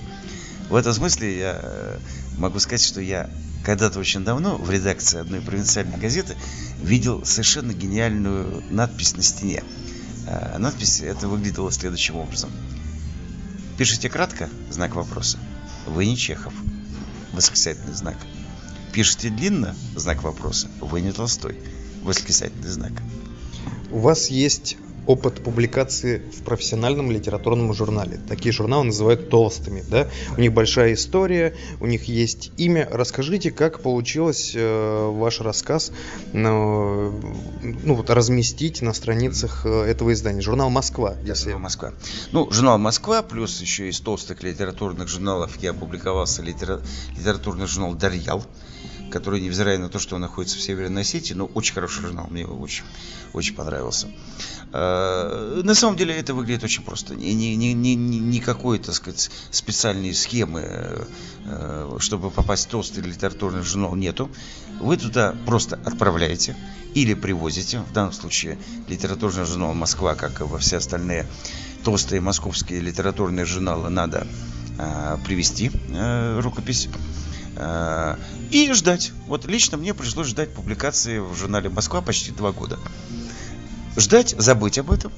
В 0.71 0.75
этом 0.75 0.93
смысле 0.93 1.39
я 1.39 1.99
могу 2.39 2.59
сказать, 2.59 2.85
что 2.85 3.01
я 3.01 3.31
когда-то 3.65 3.99
очень 3.99 4.25
давно 4.25 4.57
в 4.57 4.71
редакции 4.71 5.19
одной 5.19 5.41
провинциальной 5.41 5.99
газеты 5.99 6.37
видел 6.83 7.25
совершенно 7.25 7.73
гениальную 7.73 8.63
надпись 8.71 9.17
на 9.17 9.23
стене. 9.23 9.65
Надпись 10.59 11.01
это 11.01 11.29
выглядела 11.29 11.73
следующим 11.73 12.17
образом. 12.17 12.51
Пишите 13.79 14.09
кратко, 14.09 14.49
знак 14.71 14.95
вопроса. 14.95 15.39
Вы 15.87 16.07
не 16.07 16.17
Чехов 16.17 16.53
восклицательный 17.33 17.95
знак. 17.95 18.17
Пишите 18.93 19.29
длинно, 19.29 19.75
знак 19.97 20.23
вопроса, 20.23 20.69
вы 20.81 21.01
не 21.01 21.11
Толстой, 21.11 21.59
восклицательный 22.03 22.69
знак. 22.69 22.93
У 23.91 23.99
вас 23.99 24.29
есть 24.29 24.77
опыт 25.07 25.43
публикации 25.43 26.19
в 26.19 26.43
профессиональном 26.43 27.11
литературном 27.11 27.73
журнале. 27.75 28.21
Такие 28.29 28.53
журналы 28.53 28.85
называют 28.85 29.29
толстыми, 29.29 29.83
да? 29.89 30.09
У 30.37 30.41
них 30.41 30.53
большая 30.53 30.95
история, 30.95 31.55
у 31.81 31.87
них 31.87 32.05
есть 32.05 32.53
имя. 32.57 32.89
Расскажите, 32.91 33.51
как 33.51 33.81
получилось 33.81 34.53
э, 34.55 35.11
ваш 35.11 35.41
рассказ 35.41 35.93
ну, 36.33 37.13
ну, 37.63 37.95
вот, 37.95 38.11
разместить 38.11 38.83
на 38.83 38.93
страницах 38.93 39.63
э, 39.65 39.85
этого 39.85 40.13
издания. 40.13 40.41
Журнал 40.41 40.71
«Москва». 40.71 41.15
Если... 41.25 41.53
«Москва». 41.55 41.93
Ну, 42.33 42.51
журнал 42.51 42.79
«Москва», 42.79 43.23
плюс 43.23 43.61
еще 43.61 43.89
из 43.89 44.01
толстых 44.01 44.43
литературных 44.43 45.09
журналов 45.09 45.57
я 45.61 45.71
опубликовался 45.71 46.43
литера... 46.43 46.81
литературный 47.17 47.67
журнал 47.67 47.95
«Дарьял» 47.95 48.45
который, 49.15 49.41
невзирая 49.41 49.79
на 49.79 49.89
то, 49.89 50.01
что 50.01 50.17
он 50.17 50.23
находится 50.23 50.59
в 50.59 50.61
Северной 50.61 51.03
Осетии, 51.03 51.35
но 51.35 51.45
очень 51.47 51.73
хороший 51.73 52.03
журнал, 52.03 52.27
мне 52.31 52.41
его 52.41 52.59
очень, 52.59 52.83
очень 53.33 53.55
понравился. 53.55 54.09
А, 54.73 55.63
на 55.63 55.77
самом 55.77 55.97
деле 55.97 56.17
это 56.17 56.35
выглядит 56.35 56.65
очень 56.65 56.83
просто. 56.83 57.15
Ни, 57.15 57.31
ни, 57.31 57.55
ни, 57.55 57.73
ни, 57.73 57.95
никакой, 57.95 58.81
так 58.81 58.93
сказать, 58.93 59.31
специальной 59.53 60.13
схемы, 60.15 61.07
э, 61.45 61.97
чтобы 62.01 62.33
попасть 62.33 62.67
в 62.67 62.71
толстый 62.71 63.05
литературный 63.05 63.63
журнал, 63.63 63.95
нету. 63.95 64.29
Вы 64.81 64.97
туда 64.97 65.37
просто 65.47 65.79
отправляете 65.85 66.57
или 66.95 67.15
привозите, 67.15 67.85
в 67.89 67.93
данном 67.93 68.13
случае 68.13 68.59
литературный 68.89 69.45
журнал 69.45 69.75
«Москва», 69.75 70.17
как 70.17 70.41
и 70.41 70.45
во 70.45 70.59
все 70.59 70.79
остальные 70.79 71.29
толстые 71.85 72.21
московские 72.21 72.81
литературные 72.81 73.47
журналы, 73.47 73.91
надо 73.91 74.27
а, 74.77 75.19
привести 75.25 75.71
э, 75.91 76.41
рукопись 76.41 76.89
Э, 76.89 77.24
и 77.57 78.73
ждать. 78.73 79.13
Вот 79.27 79.47
лично 79.47 79.77
мне 79.77 79.95
пришлось 79.95 80.29
ждать 80.29 80.53
публикации 80.53 81.19
в 81.19 81.35
журнале 81.35 81.69
«Москва» 81.69 82.01
почти 82.01 82.33
два 82.33 82.53
года. 82.53 82.79
Ждать, 83.97 84.35
забыть 84.39 84.79
об 84.79 84.91
этом. 84.91 85.13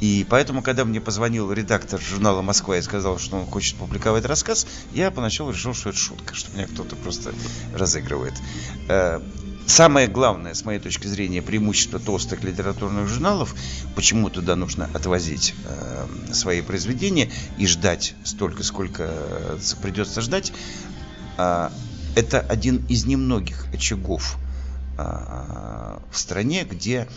И 0.00 0.26
поэтому, 0.28 0.62
когда 0.62 0.84
мне 0.84 1.00
позвонил 1.00 1.52
редактор 1.52 2.00
журнала 2.00 2.40
«Москва» 2.40 2.78
и 2.78 2.82
сказал, 2.82 3.18
что 3.18 3.36
он 3.36 3.46
хочет 3.46 3.76
публиковать 3.76 4.24
рассказ, 4.24 4.66
я 4.94 5.10
поначалу 5.10 5.52
решил, 5.52 5.74
что 5.74 5.90
это 5.90 5.98
шутка, 5.98 6.34
что 6.34 6.50
меня 6.52 6.66
кто-то 6.66 6.96
просто 6.96 7.34
разыгрывает. 7.74 8.32
Э, 8.88 9.20
самое 9.66 10.08
главное, 10.08 10.54
с 10.54 10.64
моей 10.64 10.80
точки 10.80 11.06
зрения, 11.06 11.42
преимущество 11.42 11.98
толстых 11.98 12.42
литературных 12.42 13.08
журналов, 13.08 13.54
почему 13.94 14.30
туда 14.30 14.56
нужно 14.56 14.88
отвозить 14.94 15.54
э, 15.66 16.06
свои 16.32 16.62
произведения 16.62 17.30
и 17.58 17.66
ждать 17.66 18.14
столько, 18.24 18.62
сколько 18.62 19.10
придется 19.82 20.22
ждать, 20.22 20.50
это 22.14 22.40
один 22.40 22.84
из 22.88 23.06
немногих 23.06 23.66
очагов 23.72 24.38
а, 24.96 26.02
в 26.10 26.18
стране, 26.18 26.64
где 26.64 27.08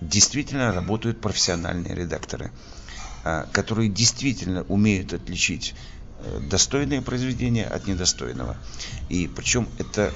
действительно 0.00 0.72
работают 0.72 1.20
профессиональные 1.20 1.94
редакторы, 1.94 2.52
а, 3.24 3.46
которые 3.52 3.88
действительно 3.88 4.64
умеют 4.64 5.12
отличить 5.12 5.74
э, 6.18 6.40
достойное 6.50 7.00
произведение 7.00 7.66
от 7.66 7.86
недостойного. 7.86 8.58
И 9.08 9.28
причем 9.28 9.68
это 9.78 10.12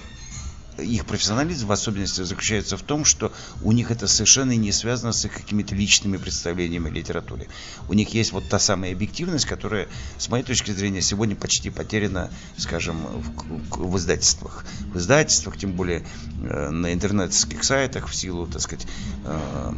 их 0.78 1.06
профессионализм 1.06 1.66
в 1.66 1.72
особенности 1.72 2.22
заключается 2.22 2.76
в 2.76 2.82
том, 2.82 3.04
что 3.04 3.32
у 3.62 3.72
них 3.72 3.90
это 3.90 4.06
совершенно 4.06 4.52
не 4.52 4.72
связано 4.72 5.12
с 5.12 5.24
их 5.24 5.32
какими-то 5.32 5.74
личными 5.74 6.16
представлениями 6.16 6.90
о 6.90 6.92
литературе. 6.92 7.48
У 7.88 7.94
них 7.94 8.14
есть 8.14 8.32
вот 8.32 8.48
та 8.48 8.58
самая 8.58 8.92
объективность, 8.92 9.46
которая, 9.46 9.88
с 10.16 10.28
моей 10.28 10.44
точки 10.44 10.70
зрения, 10.70 11.02
сегодня 11.02 11.36
почти 11.36 11.70
потеряна, 11.70 12.30
скажем, 12.56 12.98
в, 13.00 13.90
в 13.90 13.96
издательствах. 13.98 14.64
В 14.92 14.98
издательствах, 14.98 15.56
тем 15.56 15.72
более 15.72 16.06
э, 16.42 16.70
на 16.70 16.92
интернетских 16.92 17.64
сайтах, 17.64 18.08
в 18.08 18.14
силу, 18.14 18.46
так 18.46 18.60
сказать, 18.60 18.86
э, 19.24 19.72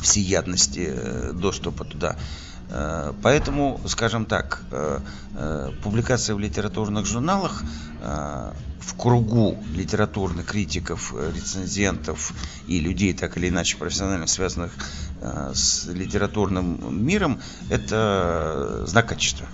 всеядности 0.00 0.88
э, 0.92 1.32
доступа 1.34 1.84
туда. 1.84 2.16
Э, 2.68 3.12
поэтому, 3.22 3.80
скажем 3.86 4.26
так, 4.26 4.62
э, 4.70 5.00
э, 5.34 5.70
публикация 5.82 6.34
в 6.34 6.38
литературных 6.38 7.06
журналах 7.06 7.62
в 8.80 8.96
кругу 8.96 9.62
литературных 9.76 10.46
критиков, 10.46 11.14
рецензентов 11.14 12.32
и 12.66 12.80
людей, 12.80 13.12
так 13.12 13.36
или 13.36 13.48
иначе 13.48 13.76
профессионально 13.76 14.26
связанных 14.26 14.72
с 15.54 15.86
литературным 15.86 17.06
миром, 17.06 17.40
это 17.70 18.82
знак 18.88 19.06
качества. 19.06 19.46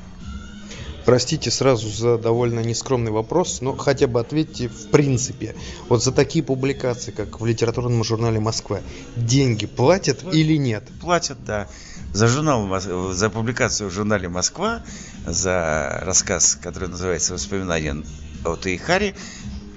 Простите 1.09 1.51
сразу 1.51 1.89
за 1.89 2.19
довольно 2.19 2.61
нескромный 2.61 3.11
вопрос, 3.11 3.63
но 3.63 3.75
хотя 3.75 4.07
бы 4.07 4.21
ответьте 4.21 4.69
в 4.69 4.91
принципе. 4.91 5.55
Вот 5.89 6.05
за 6.05 6.13
такие 6.13 6.45
публикации, 6.45 7.13
как 7.13 7.41
в 7.41 7.47
литературном 7.47 8.05
журнале 8.05 8.41
«Москва», 8.41 8.81
деньги 9.17 9.65
платят 9.65 10.23
или 10.35 10.59
нет? 10.59 10.85
Платят, 11.01 11.43
да 11.47 11.67
за 12.13 12.29
журнал, 12.29 12.69
за 13.15 13.31
публикацию 13.31 13.89
в 13.89 13.93
журнале 13.95 14.29
«Москва», 14.29 14.83
за 15.27 15.99
рассказ, 16.03 16.59
который 16.61 16.91
называется 16.91 17.33
«Воспоминания 17.33 18.05
о 18.45 18.57
Тейхаре», 18.57 19.15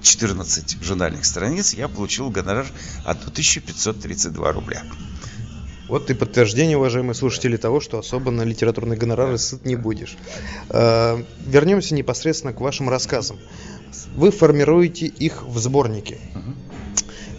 14 0.01 0.83
журнальных 0.83 1.23
страниц, 1.23 1.73
я 1.73 1.87
получил 1.87 2.29
гонорар 2.29 2.67
от 3.05 3.21
1532 3.21 4.51
рубля. 4.51 4.83
Вот 5.91 6.09
и 6.09 6.13
подтверждение, 6.13 6.77
уважаемые 6.77 7.13
слушатели, 7.13 7.57
того, 7.57 7.81
что 7.81 7.99
особо 7.99 8.31
на 8.31 8.43
литературные 8.43 8.97
гонорары 8.97 9.37
сыт 9.37 9.65
не 9.65 9.75
будешь. 9.75 10.15
Э, 10.69 11.21
вернемся 11.45 11.93
непосредственно 11.95 12.53
к 12.53 12.61
вашим 12.61 12.87
рассказам. 12.87 13.37
Вы 14.15 14.31
формируете 14.31 15.07
их 15.07 15.43
в 15.45 15.57
сборнике. 15.59 16.17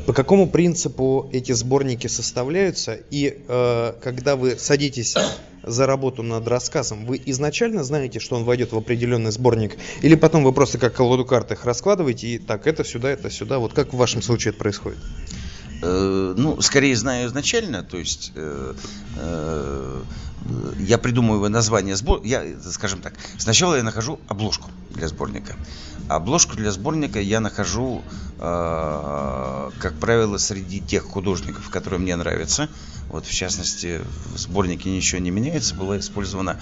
По 0.04 0.12
какому 0.12 0.50
принципу 0.50 1.30
эти 1.32 1.52
сборники 1.52 2.08
составляются? 2.08 2.98
И 3.10 3.42
э, 3.48 3.94
когда 4.02 4.36
вы 4.36 4.58
садитесь 4.58 5.16
за 5.62 5.86
работу 5.86 6.22
над 6.22 6.46
рассказом, 6.46 7.06
вы 7.06 7.22
изначально 7.24 7.84
знаете, 7.84 8.20
что 8.20 8.36
он 8.36 8.44
войдет 8.44 8.72
в 8.72 8.76
определенный 8.76 9.32
сборник? 9.32 9.78
Или 10.02 10.14
потом 10.14 10.44
вы 10.44 10.52
просто 10.52 10.76
как 10.76 10.92
колоду 10.92 11.24
карт 11.24 11.52
их 11.52 11.64
раскладываете 11.64 12.26
и 12.28 12.38
так, 12.38 12.66
это 12.66 12.84
сюда, 12.84 13.12
это 13.12 13.30
сюда? 13.30 13.58
Вот 13.58 13.72
как 13.72 13.94
в 13.94 13.96
вашем 13.96 14.20
случае 14.20 14.50
это 14.50 14.58
происходит? 14.58 14.98
Э, 14.98 15.41
ну, 15.82 16.60
скорее 16.60 16.96
знаю 16.96 17.28
изначально, 17.28 17.82
то 17.82 17.98
есть 17.98 18.32
э, 18.34 18.74
э, 19.16 20.02
я 20.78 20.98
придумываю 20.98 21.50
название 21.50 21.96
сбор, 21.96 22.20
я, 22.24 22.44
скажем 22.70 23.00
так, 23.00 23.14
сначала 23.38 23.76
я 23.76 23.82
нахожу 23.82 24.20
обложку 24.28 24.70
для 24.90 25.08
сборника. 25.08 25.54
Обложку 26.08 26.56
для 26.56 26.72
сборника 26.72 27.20
я 27.20 27.40
нахожу, 27.40 28.02
э, 28.38 29.70
как 29.78 29.94
правило, 30.00 30.38
среди 30.38 30.80
тех 30.80 31.04
художников, 31.04 31.70
которые 31.70 32.00
мне 32.00 32.16
нравятся. 32.16 32.68
Вот, 33.08 33.26
в 33.26 33.32
частности, 33.32 34.00
в 34.34 34.38
сборнике 34.38 34.90
ничего 34.90 35.20
не 35.20 35.30
меняется. 35.30 35.74
Была 35.74 35.98
использована 35.98 36.60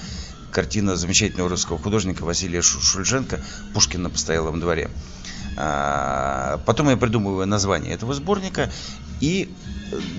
картина 0.50 0.96
замечательного 0.96 1.48
русского 1.48 1.78
художника 1.78 2.24
Василия 2.24 2.60
Шульженко 2.60 3.40
«Пушкин 3.72 4.02
на 4.02 4.10
постоялом 4.10 4.60
дворе». 4.60 4.90
А, 5.56 6.60
потом 6.66 6.88
я 6.88 6.96
придумываю 6.96 7.46
название 7.46 7.92
этого 7.94 8.14
сборника 8.14 8.70
и 9.20 9.48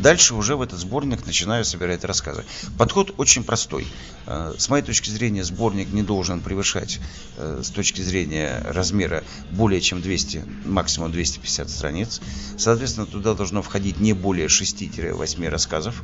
дальше 0.02 0.36
уже 0.36 0.56
в 0.56 0.62
этот 0.62 0.80
сборник 0.80 1.26
начинаю 1.26 1.66
собирать 1.66 2.04
рассказы. 2.04 2.44
Подход 2.78 3.14
очень 3.18 3.44
простой. 3.44 3.88
Э, 4.26 4.54
с 4.58 4.70
моей 4.70 4.84
точки 4.84 5.10
зрения, 5.10 5.44
сборник 5.44 5.92
не 5.92 6.04
должен 6.04 6.42
превышать 6.42 7.00
э, 7.38 7.62
с 7.64 7.70
точки 7.70 8.02
зрения 8.02 8.62
размера 8.66 9.24
более 9.52 9.82
чем 9.82 10.02
200, 10.02 10.44
максимум 10.66 11.12
250 11.12 11.70
страниц. 11.70 12.22
Соответственно, 12.58 13.06
туда 13.06 13.34
должно 13.34 13.62
входить 13.62 14.00
не 14.00 14.14
более 14.14 14.48
6-8 14.48 15.50
рассказов. 15.50 16.04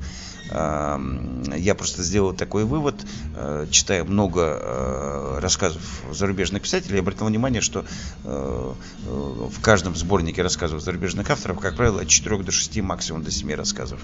Эм, 0.49 1.43
я 1.55 1.75
просто 1.75 2.03
сделал 2.03 2.33
такой 2.33 2.63
вывод, 2.63 2.95
э, 3.35 3.67
читая 3.69 4.03
много 4.03 5.39
рассказов 5.41 5.81
зарубежных 6.11 6.63
писателей, 6.63 6.95
я 6.95 7.01
обратил 7.01 7.25
внимание, 7.25 7.61
что 7.61 7.85
в 8.23 9.61
каждом 9.61 9.95
сборнике 9.95 10.41
рассказов 10.41 10.81
зарубежных 10.81 11.29
авторов, 11.29 11.59
как 11.59 11.75
правило, 11.75 12.01
от 12.01 12.07
4 12.07 12.43
до 12.43 12.51
6 12.51 12.81
максимум 12.87 13.23
до 13.23 13.31
7 13.31 13.53
рассказов. 13.53 13.99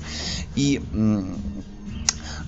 И 0.56 0.82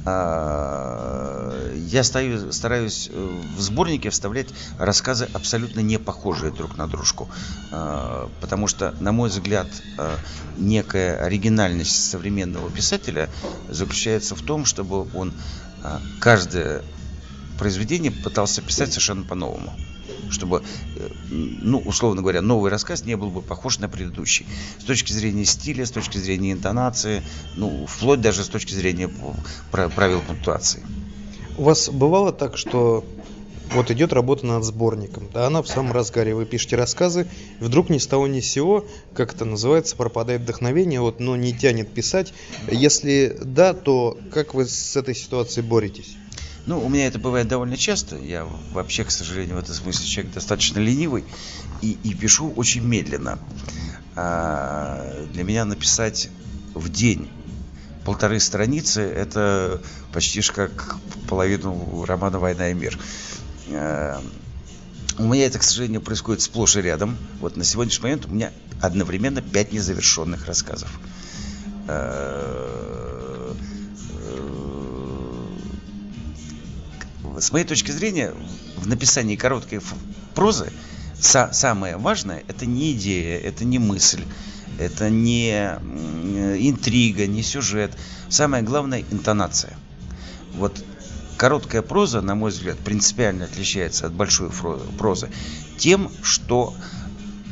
а, 0.08 1.74
я 1.74 2.04
стою, 2.04 2.52
стараюсь 2.52 3.10
э, 3.12 3.42
в 3.58 3.60
сборнике 3.60 4.12
вставлять 4.12 4.50
рассказы 4.78 5.28
абсолютно 5.34 5.80
не 5.80 5.98
похожие 5.98 6.52
друг 6.52 6.78
на 6.78 6.88
дружку. 6.88 7.28
А, 7.72 8.30
потому 8.40 8.68
что, 8.68 8.94
на 9.00 9.12
мой 9.12 9.30
взгляд, 9.30 9.68
а, 9.98 10.18
некая 10.58 11.18
оригинальность 11.18 12.10
современного 12.12 12.70
писателя 12.70 13.30
заключается 13.68 14.36
в 14.36 14.42
том, 14.42 14.66
чтобы 14.66 15.08
он 15.16 15.34
каждое 16.20 16.82
произведение 17.60 18.12
пытался 18.12 18.62
писать 18.62 18.90
совершенно 18.90 19.24
по-новому 19.24 19.74
чтобы, 20.30 20.64
э, 20.96 21.10
ну, 21.30 21.80
условно 21.80 22.22
говоря, 22.22 22.42
новый 22.42 22.72
рассказ 22.72 23.06
не 23.06 23.16
был 23.16 23.30
бы 23.30 23.42
похож 23.42 23.80
на 23.80 23.90
предыдущий. 23.90 24.46
С 24.80 24.84
точки 24.84 25.14
зрения 25.14 25.46
стиля, 25.46 25.86
с 25.86 25.92
точки 25.92 26.18
зрения 26.18 26.52
интонации, 26.52 27.24
ну, 27.56 27.86
вплоть 27.88 28.22
даже 28.22 28.44
с 28.44 28.48
точки 28.48 28.74
зрения 28.74 29.10
правил 29.72 30.22
пунктуации. 30.22 30.82
У 31.58 31.64
вас 31.64 31.90
бывало 31.90 32.34
так, 32.34 32.58
что 32.58 33.06
вот 33.74 33.92
идет 33.92 34.14
работа 34.14 34.46
над 34.46 34.64
сборником, 34.64 35.30
да, 35.34 35.48
она 35.48 35.62
в 35.62 35.68
самом 35.68 35.92
разгаре, 35.92 36.36
вы 36.36 36.46
пишете 36.46 36.76
рассказы, 36.76 37.28
вдруг 37.60 37.90
ни 37.90 37.98
с 37.98 38.08
того 38.08 38.28
ни 38.28 38.40
с 38.40 38.50
сего, 38.50 38.86
как 39.14 39.34
это 39.34 39.46
называется, 39.46 39.96
пропадает 39.96 40.42
вдохновение, 40.42 41.02
вот, 41.02 41.20
но 41.20 41.36
не 41.36 41.54
тянет 41.54 41.92
писать. 41.92 42.34
Если 42.72 43.38
да, 43.44 43.74
то 43.74 44.18
как 44.32 44.54
вы 44.54 44.66
с 44.66 44.96
этой 44.96 45.16
ситуацией 45.16 45.66
боретесь? 45.66 46.16
Ну, 46.66 46.84
у 46.84 46.90
меня 46.90 47.08
это 47.08 47.20
бывает 47.20 47.48
довольно 47.48 47.78
часто. 47.78 48.18
Я 48.18 48.48
вообще, 48.72 49.04
к 49.04 49.12
сожалению, 49.12 49.56
в 49.56 49.60
этом 49.60 49.76
смысле 49.76 50.08
человек 50.08 50.34
достаточно 50.34 50.80
ленивый 50.80 51.24
и, 51.82 51.98
и 52.04 52.14
пишу 52.16 52.52
очень 52.56 52.84
медленно. 52.84 53.38
А 54.16 55.26
для 55.32 55.44
меня 55.44 55.66
написать 55.66 56.30
в 56.74 56.90
день 56.90 57.30
полторы 58.04 58.40
страницы 58.40 59.02
это 59.02 59.82
почти 60.12 60.42
же 60.42 60.54
как 60.54 60.98
половину 61.28 62.04
романа 62.06 62.40
«Война 62.40 62.70
и 62.70 62.74
мир». 62.74 62.98
А, 63.72 64.22
у 65.18 65.24
меня 65.24 65.46
это, 65.46 65.60
к 65.60 65.64
сожалению, 65.64 66.02
происходит 66.02 66.42
сплошь 66.42 66.76
и 66.78 66.82
рядом. 66.82 67.18
Вот 67.40 67.58
на 67.58 67.64
сегодняшний 67.64 68.04
момент 68.04 68.26
у 68.26 68.30
меня 68.30 68.52
одновременно 68.82 69.42
пять 69.42 69.72
незавершенных 69.72 70.46
рассказов. 70.48 70.90
А, 71.88 72.65
с 77.46 77.52
моей 77.52 77.64
точки 77.64 77.92
зрения, 77.92 78.34
в 78.76 78.88
написании 78.88 79.36
короткой 79.36 79.80
прозы 80.34 80.72
са 81.20 81.52
самое 81.54 81.96
важное– 81.96 82.44
это 82.48 82.66
не 82.66 82.94
идея, 82.94 83.38
это 83.40 83.66
не 83.66 83.78
мысль, 83.78 84.24
это 84.80 85.12
не 85.12 85.52
интрига, 85.52 87.28
не 87.28 87.44
сюжет. 87.44 87.96
Самое 88.30 88.64
главное– 88.64 89.06
интонация. 89.12 89.78
Вот 90.56 90.84
короткая 91.38 91.84
проза, 91.84 92.22
на 92.22 92.34
мой 92.34 92.50
взгляд, 92.50 92.80
принципиально 92.80 93.46
отличается 93.46 94.08
от 94.08 94.14
большой 94.14 94.50
прозы 94.98 95.30
тем, 95.78 96.12
что 96.24 96.74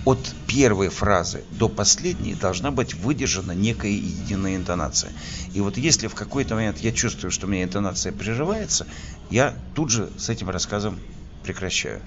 от 0.06 0.34
первой 0.48 0.90
фразы 0.90 1.44
до 1.52 1.70
последней 1.70 2.36
должна 2.36 2.72
быть 2.72 2.94
выдержана 2.94 3.54
некая 3.54 3.92
единая 3.92 4.56
интонация. 4.56 5.12
И 5.54 5.62
вот 5.62 5.78
если 5.78 6.08
в 6.08 6.16
какой-то 6.16 6.56
момент 6.56 6.80
я 6.80 6.92
чувствую, 6.92 7.32
что 7.32 7.48
у 7.48 7.50
меня 7.50 7.64
интонация 7.64 8.12
прерывается, 8.12 8.86
я 9.30 9.56
тут 9.76 9.92
же 9.92 10.12
с 10.18 10.30
этим 10.30 10.50
рассказом 10.50 11.00
прекращаю. 11.44 12.02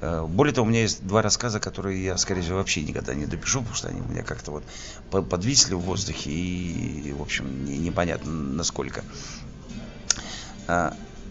Э, 0.00 0.24
более 0.28 0.54
того, 0.54 0.66
у 0.66 0.70
меня 0.70 0.82
есть 0.82 1.04
два 1.06 1.22
рассказа, 1.22 1.58
которые 1.58 2.04
я, 2.04 2.16
скорее 2.18 2.42
всего, 2.42 2.58
вообще 2.58 2.82
никогда 2.82 3.14
не 3.14 3.26
допишу, 3.26 3.60
потому 3.60 3.76
что 3.76 3.88
они 3.88 4.00
у 4.00 4.04
меня 4.04 4.22
как-то 4.22 4.52
вот 5.10 5.28
подвисли 5.28 5.74
в 5.74 5.80
воздухе 5.80 6.30
и, 6.30 7.12
в 7.12 7.22
общем, 7.22 7.64
непонятно 7.64 8.30
насколько. 8.30 9.02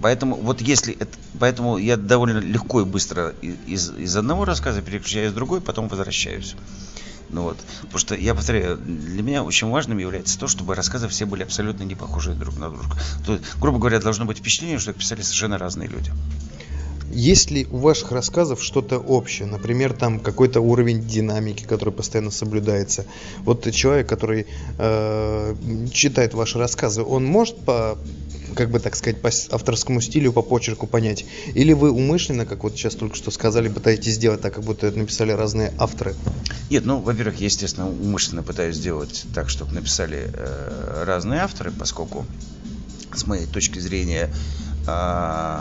Поэтому 0.01 0.35
вот 0.35 0.61
если 0.61 0.93
это, 0.95 1.17
поэтому 1.39 1.77
я 1.77 1.97
довольно 1.97 2.39
легко 2.39 2.81
и 2.81 2.85
быстро 2.85 3.29
из, 3.41 3.89
из 3.91 4.15
одного 4.17 4.45
рассказа 4.45 4.81
переключаюсь 4.81 5.31
в 5.31 5.35
другой, 5.35 5.61
потом 5.61 5.87
возвращаюсь. 5.87 6.55
Ну 7.29 7.43
вот, 7.43 7.57
потому 7.81 7.97
что 7.97 8.15
я 8.15 8.35
повторяю, 8.35 8.77
для 8.77 9.23
меня 9.23 9.43
очень 9.43 9.69
важным 9.69 9.97
является 9.97 10.37
то, 10.37 10.47
чтобы 10.47 10.75
рассказы 10.75 11.07
все 11.07 11.25
были 11.25 11.43
абсолютно 11.43 11.83
не 11.83 11.95
похожи 11.95 12.33
друг 12.33 12.57
на 12.57 12.69
друга. 12.69 12.95
То, 13.25 13.39
грубо 13.59 13.79
говоря, 13.79 13.99
должно 13.99 14.25
быть 14.25 14.37
впечатление, 14.37 14.77
что 14.77 14.91
их 14.91 14.97
писали 14.97 15.21
совершенно 15.21 15.57
разные 15.57 15.87
люди. 15.87 16.11
Есть 17.11 17.51
ли 17.51 17.67
у 17.69 17.77
ваших 17.77 18.11
рассказов 18.11 18.63
что-то 18.63 18.97
общее? 18.97 19.47
Например, 19.47 19.93
там 19.93 20.19
какой-то 20.19 20.61
уровень 20.61 21.01
динамики, 21.01 21.63
который 21.63 21.93
постоянно 21.93 22.31
соблюдается. 22.31 23.05
Вот 23.43 23.71
человек, 23.71 24.07
который 24.07 24.47
э, 24.77 25.55
читает 25.91 26.33
ваши 26.33 26.57
рассказы, 26.57 27.03
он 27.03 27.25
может 27.25 27.57
по 27.57 27.97
как 28.55 28.69
бы 28.69 28.79
так 28.79 28.95
сказать, 28.95 29.21
по 29.21 29.29
авторскому 29.51 30.01
стилю, 30.01 30.31
по 30.31 30.41
почерку 30.41 30.87
понять? 30.87 31.25
Или 31.53 31.73
вы 31.73 31.91
умышленно, 31.91 32.45
как 32.45 32.63
вот 32.63 32.75
сейчас 32.75 32.95
только 32.95 33.15
что 33.15 33.31
сказали, 33.31 33.67
пытаетесь 33.69 34.13
сделать 34.13 34.41
так, 34.41 34.53
как 34.53 34.63
будто 34.63 34.87
это 34.87 34.97
написали 34.97 35.31
разные 35.31 35.73
авторы? 35.77 36.15
Нет, 36.69 36.85
ну, 36.85 36.99
во-первых, 36.99 37.39
я, 37.39 37.45
естественно, 37.45 37.89
умышленно 37.89 38.43
пытаюсь 38.43 38.75
сделать 38.75 39.25
так, 39.33 39.49
чтобы 39.49 39.73
написали 39.73 40.29
э, 40.33 41.03
разные 41.05 41.41
авторы, 41.41 41.71
поскольку, 41.71 42.25
с 43.13 43.25
моей 43.25 43.45
точки 43.45 43.79
зрения, 43.79 44.33
э, 44.87 45.59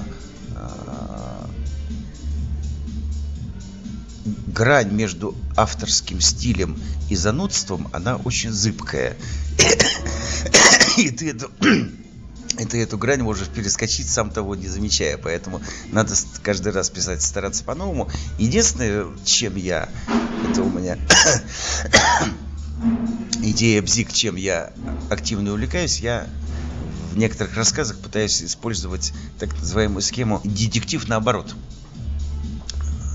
грань 4.52 4.92
между 4.92 5.34
авторским 5.56 6.20
стилем 6.20 6.80
и 7.10 7.16
занудством, 7.16 7.88
она 7.92 8.16
очень 8.16 8.50
зыбкая. 8.50 9.16
И 10.98 11.10
ты 11.10 11.30
это 11.30 11.48
и 12.58 12.66
ты 12.66 12.82
эту 12.82 12.98
грань 12.98 13.22
можешь 13.22 13.48
перескочить, 13.48 14.10
сам 14.10 14.30
того 14.30 14.54
не 14.54 14.68
замечая. 14.68 15.16
Поэтому 15.16 15.62
надо 15.90 16.14
каждый 16.42 16.72
раз 16.72 16.90
писать, 16.90 17.22
стараться 17.22 17.64
по-новому. 17.64 18.10
Единственное, 18.38 19.06
чем 19.24 19.56
я, 19.56 19.88
это 20.50 20.62
у 20.62 20.68
меня 20.68 20.98
идея 23.42 23.80
бзик, 23.80 24.12
чем 24.12 24.36
я 24.36 24.70
активно 25.08 25.52
увлекаюсь, 25.52 26.00
я 26.00 26.26
в 27.12 27.18
некоторых 27.18 27.56
рассказах 27.56 27.98
пытаюсь 27.98 28.42
использовать 28.42 29.12
так 29.38 29.52
называемую 29.58 30.02
схему 30.02 30.40
детектив 30.44 31.06
наоборот. 31.08 31.54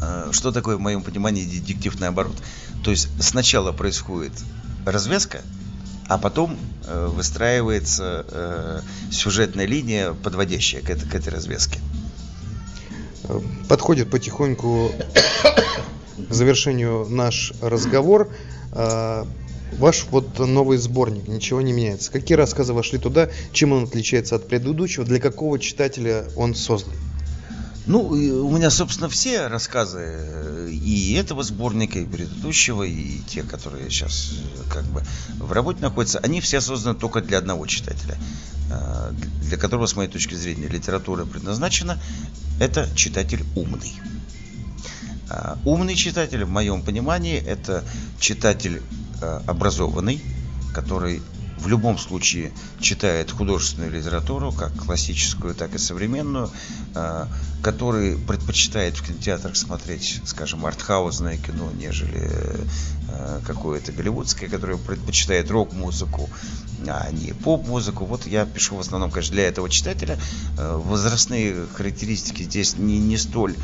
А, 0.02 0.30
что 0.32 0.52
такое 0.52 0.78
в 0.78 0.80
моем 0.80 1.02
понимании 1.02 1.46
детектив 1.46 2.00
наоборот? 2.00 2.36
То 2.84 2.92
есть 2.92 3.10
сначала 3.20 3.72
происходит 3.72 4.34
развязка, 4.86 5.42
а 6.08 6.18
потом 6.18 6.58
э, 6.86 7.08
выстраивается 7.08 8.26
э, 8.30 8.82
сюжетная 9.12 9.66
линия, 9.66 10.14
подводящая 10.14 10.82
к, 10.82 10.90
этой, 10.90 11.10
к 11.10 11.16
этой 11.16 11.30
развязке. 11.30 11.80
Подходит 13.68 14.10
потихоньку 14.10 14.92
к 16.30 16.34
завершению 16.34 17.08
наш 17.10 17.52
разговор. 17.62 18.30
Ваш 19.74 20.06
вот 20.12 20.40
новый 20.40 20.78
сборник, 20.78 21.28
ничего 21.28 21.62
не 21.62 21.74
меняется. 21.74 22.12
Какие 22.12 22.38
рассказы 22.38 22.74
вошли 22.74 22.98
туда, 23.00 23.30
чем 23.52 23.74
он 23.74 23.84
отличается 23.84 24.36
от 24.36 24.48
предыдущего, 24.48 25.06
для 25.06 25.20
какого 25.20 25.60
читателя 25.60 26.26
он 26.36 26.56
создан? 26.56 26.94
Ну, 27.88 28.02
у 28.02 28.52
меня, 28.52 28.70
собственно, 28.70 29.08
все 29.08 29.48
рассказы 29.48 30.02
э, 30.02 30.70
и 30.72 31.14
этого 31.14 31.42
сборника, 31.42 32.00
и 32.00 32.06
предыдущего, 32.06 32.84
и 32.84 33.20
те, 33.20 33.44
которые 33.44 33.90
сейчас 33.90 34.34
э, 34.34 34.70
как 34.70 34.84
бы 34.84 35.04
в 35.40 35.54
работе 35.54 35.80
находятся, 35.82 36.20
они 36.20 36.42
все 36.42 36.60
созданы 36.60 37.00
только 37.00 37.22
для 37.22 37.38
одного 37.38 37.66
читателя, 37.66 38.18
э, 38.70 39.12
для 39.44 39.56
которого, 39.56 39.86
с 39.86 39.96
моей 39.96 40.10
точки 40.10 40.34
зрения, 40.34 40.68
литература 40.68 41.24
предназначена. 41.24 41.98
Это 42.60 42.90
читатель 42.94 43.46
умный. 43.56 43.94
Умный 45.66 45.96
читатель, 45.96 46.46
в 46.46 46.50
моем 46.50 46.82
понимании, 46.82 47.38
это 47.38 47.84
читатель 48.20 48.82
образованный, 49.22 50.22
который 50.74 51.22
в 51.58 51.68
любом 51.68 51.98
случае 51.98 52.52
читает 52.80 53.32
художественную 53.32 53.92
литературу, 53.92 54.52
как 54.52 54.76
классическую, 54.76 55.56
так 55.56 55.74
и 55.74 55.78
современную, 55.78 56.52
а, 56.94 57.28
который 57.62 58.18
предпочитает 58.18 58.98
в 58.98 59.04
кинотеатрах 59.04 59.56
смотреть, 59.56 60.22
скажем, 60.26 60.66
артхаузное 60.66 61.38
кино, 61.38 61.70
нежели 61.74 62.30
а, 63.10 63.42
какое-то 63.46 63.92
голливудское, 63.92 64.50
которое 64.50 64.78
предпочитает 64.78 65.50
рок-музыку, 65.50 66.30
а 66.88 67.10
не 67.12 67.34
поп-музыку. 67.34 68.06
Вот 68.06 68.28
я 68.28 68.46
пишу 68.46 68.76
в 68.76 68.80
основном, 68.80 69.10
конечно, 69.10 69.34
для 69.34 69.48
этого 69.48 69.70
читателя. 69.70 70.18
А, 70.58 70.78
возрастные 70.78 71.66
характеристики 71.74 72.44
здесь 72.44 72.78
не, 72.78 73.00
не 73.00 73.18
столь 73.18 73.56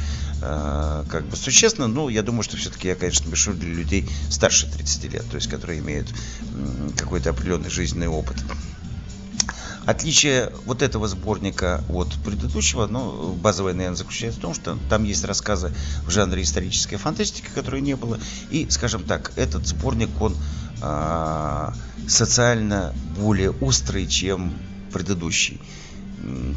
как 0.41 1.23
бы 1.27 1.37
существенно, 1.37 1.87
но 1.87 2.09
я 2.09 2.21
думаю, 2.21 2.43
что 2.43 2.57
все-таки 2.57 2.89
я, 2.89 2.95
конечно, 2.95 3.31
пишу 3.31 3.53
для 3.53 3.73
людей 3.73 4.09
старше 4.29 4.69
30 4.69 5.13
лет, 5.13 5.25
то 5.29 5.37
есть 5.37 5.49
которые 5.49 5.79
имеют 5.79 6.13
какой-то 6.97 7.29
определенный 7.29 7.69
жизненный 7.69 8.09
опыт. 8.09 8.35
Отличие 9.85 10.51
вот 10.65 10.81
этого 10.81 11.07
сборника 11.07 11.83
от 11.89 12.13
предыдущего, 12.23 12.87
ну, 12.87 13.33
базовое, 13.33 13.73
наверное, 13.73 13.97
заключается 13.97 14.39
в 14.39 14.41
том, 14.41 14.53
что 14.53 14.77
там 14.89 15.03
есть 15.03 15.25
рассказы 15.25 15.73
в 16.05 16.09
жанре 16.09 16.43
исторической 16.43 16.95
фантастики, 16.95 17.47
которой 17.53 17.81
не 17.81 17.95
было. 17.95 18.17
И, 18.49 18.69
скажем 18.69 19.03
так, 19.03 19.33
этот 19.35 19.67
сборник, 19.67 20.09
он 20.21 20.35
а, 20.81 21.73
социально 22.07 22.93
более 23.17 23.51
острый, 23.51 24.07
чем 24.07 24.53
предыдущий. 24.91 25.59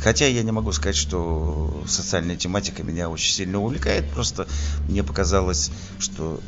Хотя 0.01 0.27
я 0.27 0.45
не 0.45 0.53
могу 0.53 0.71
сказать, 0.71 0.97
что 0.97 1.83
социальная 1.89 2.37
тематика 2.37 2.85
меня 2.85 3.09
очень 3.09 3.33
сильно 3.33 3.59
увлекает. 3.61 4.09
Просто 4.11 4.47
мне 4.89 5.03
показалось, 5.03 5.73
что 5.99 6.41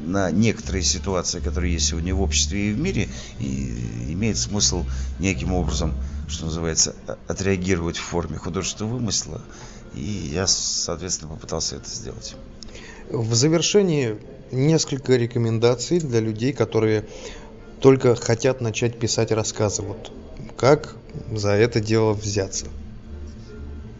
на 0.00 0.30
некоторые 0.30 0.82
ситуации, 0.82 1.40
которые 1.40 1.74
есть 1.74 1.86
сегодня 1.86 2.14
в 2.14 2.20
обществе 2.20 2.70
и 2.70 2.72
в 2.72 2.78
мире, 2.78 3.08
и 3.38 4.08
имеет 4.10 4.36
смысл 4.36 4.84
неким 5.18 5.52
образом, 5.52 5.94
что 6.28 6.44
называется, 6.46 6.94
отреагировать 7.26 7.96
в 7.96 8.02
форме 8.02 8.36
художественного 8.36 8.94
вымысла. 8.94 9.40
И 9.94 10.00
я, 10.00 10.46
соответственно, 10.46 11.32
попытался 11.34 11.76
это 11.76 11.88
сделать. 11.88 12.36
В 13.10 13.34
завершении 13.34 14.18
несколько 14.52 15.16
рекомендаций 15.16 15.98
для 15.98 16.20
людей, 16.20 16.52
которые 16.52 17.06
только 17.80 18.14
хотят 18.14 18.60
начать 18.60 18.98
писать 18.98 19.32
рассказы. 19.32 19.82
Вот 19.82 20.12
как 20.56 20.96
за 21.32 21.50
это 21.50 21.80
дело 21.80 22.12
взяться? 22.12 22.66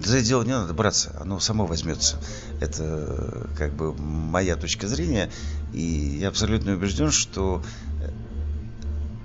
За 0.01 0.19
это 0.19 0.27
дело 0.27 0.43
не 0.45 0.53
надо 0.53 0.75
браться, 0.75 1.17
оно 1.21 1.41
само 1.41 1.67
возьмется. 1.67 2.19
Это 2.61 3.49
как 3.57 3.73
бы 3.73 3.95
моя 3.95 4.57
точка 4.57 4.87
зрения. 4.87 5.31
И 5.73 6.19
я 6.21 6.29
абсолютно 6.29 6.73
убежден, 6.73 7.11
что 7.11 7.63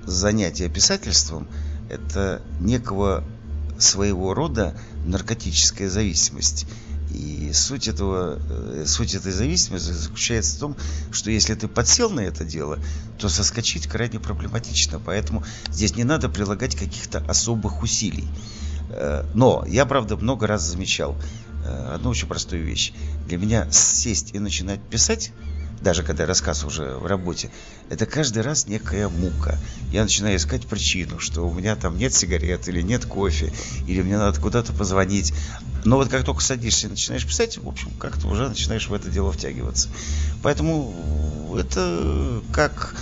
занятие 0.05 0.69
писательством– 0.69 1.47
это 1.93 2.41
некого 2.59 3.23
своего 3.79 4.33
рода 4.33 4.75
наркотическая 5.05 5.89
зависимость. 5.89 6.65
И 7.11 7.51
суть, 7.53 7.87
этого, 7.87 8.39
э, 8.49 8.85
суть 8.87 9.13
этой 9.13 9.31
зависимости 9.31 9.91
заключается 9.91 10.55
в 10.55 10.59
том, 10.59 10.75
что 11.11 11.29
если 11.29 11.53
ты 11.53 11.67
подсел 11.67 12.09
на 12.09 12.21
это 12.21 12.43
дело, 12.43 12.79
то 13.19 13.29
соскочить 13.29 13.87
крайне 13.87 14.19
проблематично. 14.19 14.99
Поэтому 14.99 15.43
здесь 15.69 15.95
не 15.95 16.03
надо 16.03 16.27
прилагать 16.27 16.75
каких-то 16.75 17.19
особых 17.27 17.83
усилий. 17.83 18.27
Э, 18.89 19.25
но 19.35 19.63
я, 19.67 19.85
правда, 19.85 20.17
много 20.17 20.47
раз 20.47 20.63
замечал 20.63 21.15
э, 21.63 21.93
одну 21.93 22.09
очень 22.09 22.27
простую 22.27 22.65
вещь. 22.65 22.93
Для 23.27 23.37
меня 23.37 23.69
сесть 23.71 24.33
и 24.33 24.39
начинать 24.39 24.81
писать 24.81 25.31
даже 25.83 26.03
когда 26.03 26.25
рассказ 26.25 26.63
уже 26.63 26.95
в 26.95 27.05
работе, 27.05 27.51
это 27.89 28.05
каждый 28.05 28.41
раз 28.41 28.67
некая 28.67 29.09
мука. 29.09 29.59
Я 29.91 30.03
начинаю 30.03 30.37
искать 30.37 30.65
причину, 30.65 31.19
что 31.19 31.47
у 31.47 31.53
меня 31.53 31.75
там 31.75 31.97
нет 31.97 32.13
сигарет, 32.13 32.67
или 32.67 32.81
нет 32.81 33.05
кофе, 33.05 33.53
или 33.85 34.01
мне 34.01 34.17
надо 34.17 34.39
куда-то 34.39 34.73
позвонить. 34.73 35.33
Но 35.85 35.97
вот 35.97 36.07
как 36.07 36.23
только 36.23 36.41
садишься 36.41 36.87
и 36.87 36.89
начинаешь 36.89 37.27
писать, 37.27 37.57
в 37.57 37.67
общем, 37.67 37.91
как-то 37.99 38.27
уже 38.27 38.47
начинаешь 38.47 38.87
в 38.87 38.93
это 38.93 39.09
дело 39.09 39.31
втягиваться. 39.31 39.89
Поэтому 40.41 41.55
это 41.59 42.41
как 42.53 42.95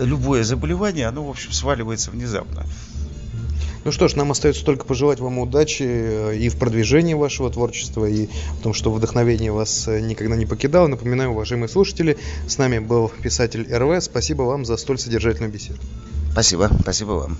любое 0.00 0.44
заболевание, 0.44 1.06
оно, 1.06 1.24
в 1.24 1.30
общем, 1.30 1.52
сваливается 1.52 2.10
внезапно. 2.10 2.64
Ну 3.88 3.92
что 3.92 4.06
ж, 4.06 4.16
нам 4.16 4.30
остается 4.30 4.66
только 4.66 4.84
пожелать 4.84 5.18
вам 5.18 5.38
удачи 5.38 5.82
э, 5.82 6.36
и 6.36 6.50
в 6.50 6.58
продвижении 6.58 7.14
вашего 7.14 7.50
творчества, 7.50 8.04
и 8.04 8.26
в 8.26 8.62
том, 8.62 8.74
что 8.74 8.92
вдохновение 8.92 9.50
вас 9.50 9.88
э, 9.88 10.00
никогда 10.00 10.36
не 10.36 10.44
покидало. 10.44 10.88
Напоминаю, 10.88 11.30
уважаемые 11.30 11.70
слушатели, 11.70 12.18
с 12.46 12.58
нами 12.58 12.80
был 12.80 13.10
писатель 13.22 13.66
РВ. 13.74 14.04
Спасибо 14.04 14.42
вам 14.42 14.66
за 14.66 14.76
столь 14.76 14.98
содержательную 14.98 15.50
беседу. 15.50 15.78
Спасибо, 16.32 16.70
спасибо 16.82 17.12
вам. 17.12 17.38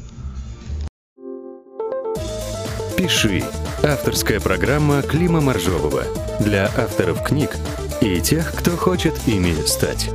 «Пиши»– 2.97 3.45
авторская 3.83 4.41
программа 4.41 5.03
Клима 5.03 5.43
Моржового 5.43 6.05
для 6.41 6.65
авторов 6.65 7.23
книг 7.25 7.59
и 8.01 8.23
тех, 8.23 8.55
кто 8.55 8.71
хочет 8.71 9.13
ими 9.27 9.53
стать. 9.67 10.09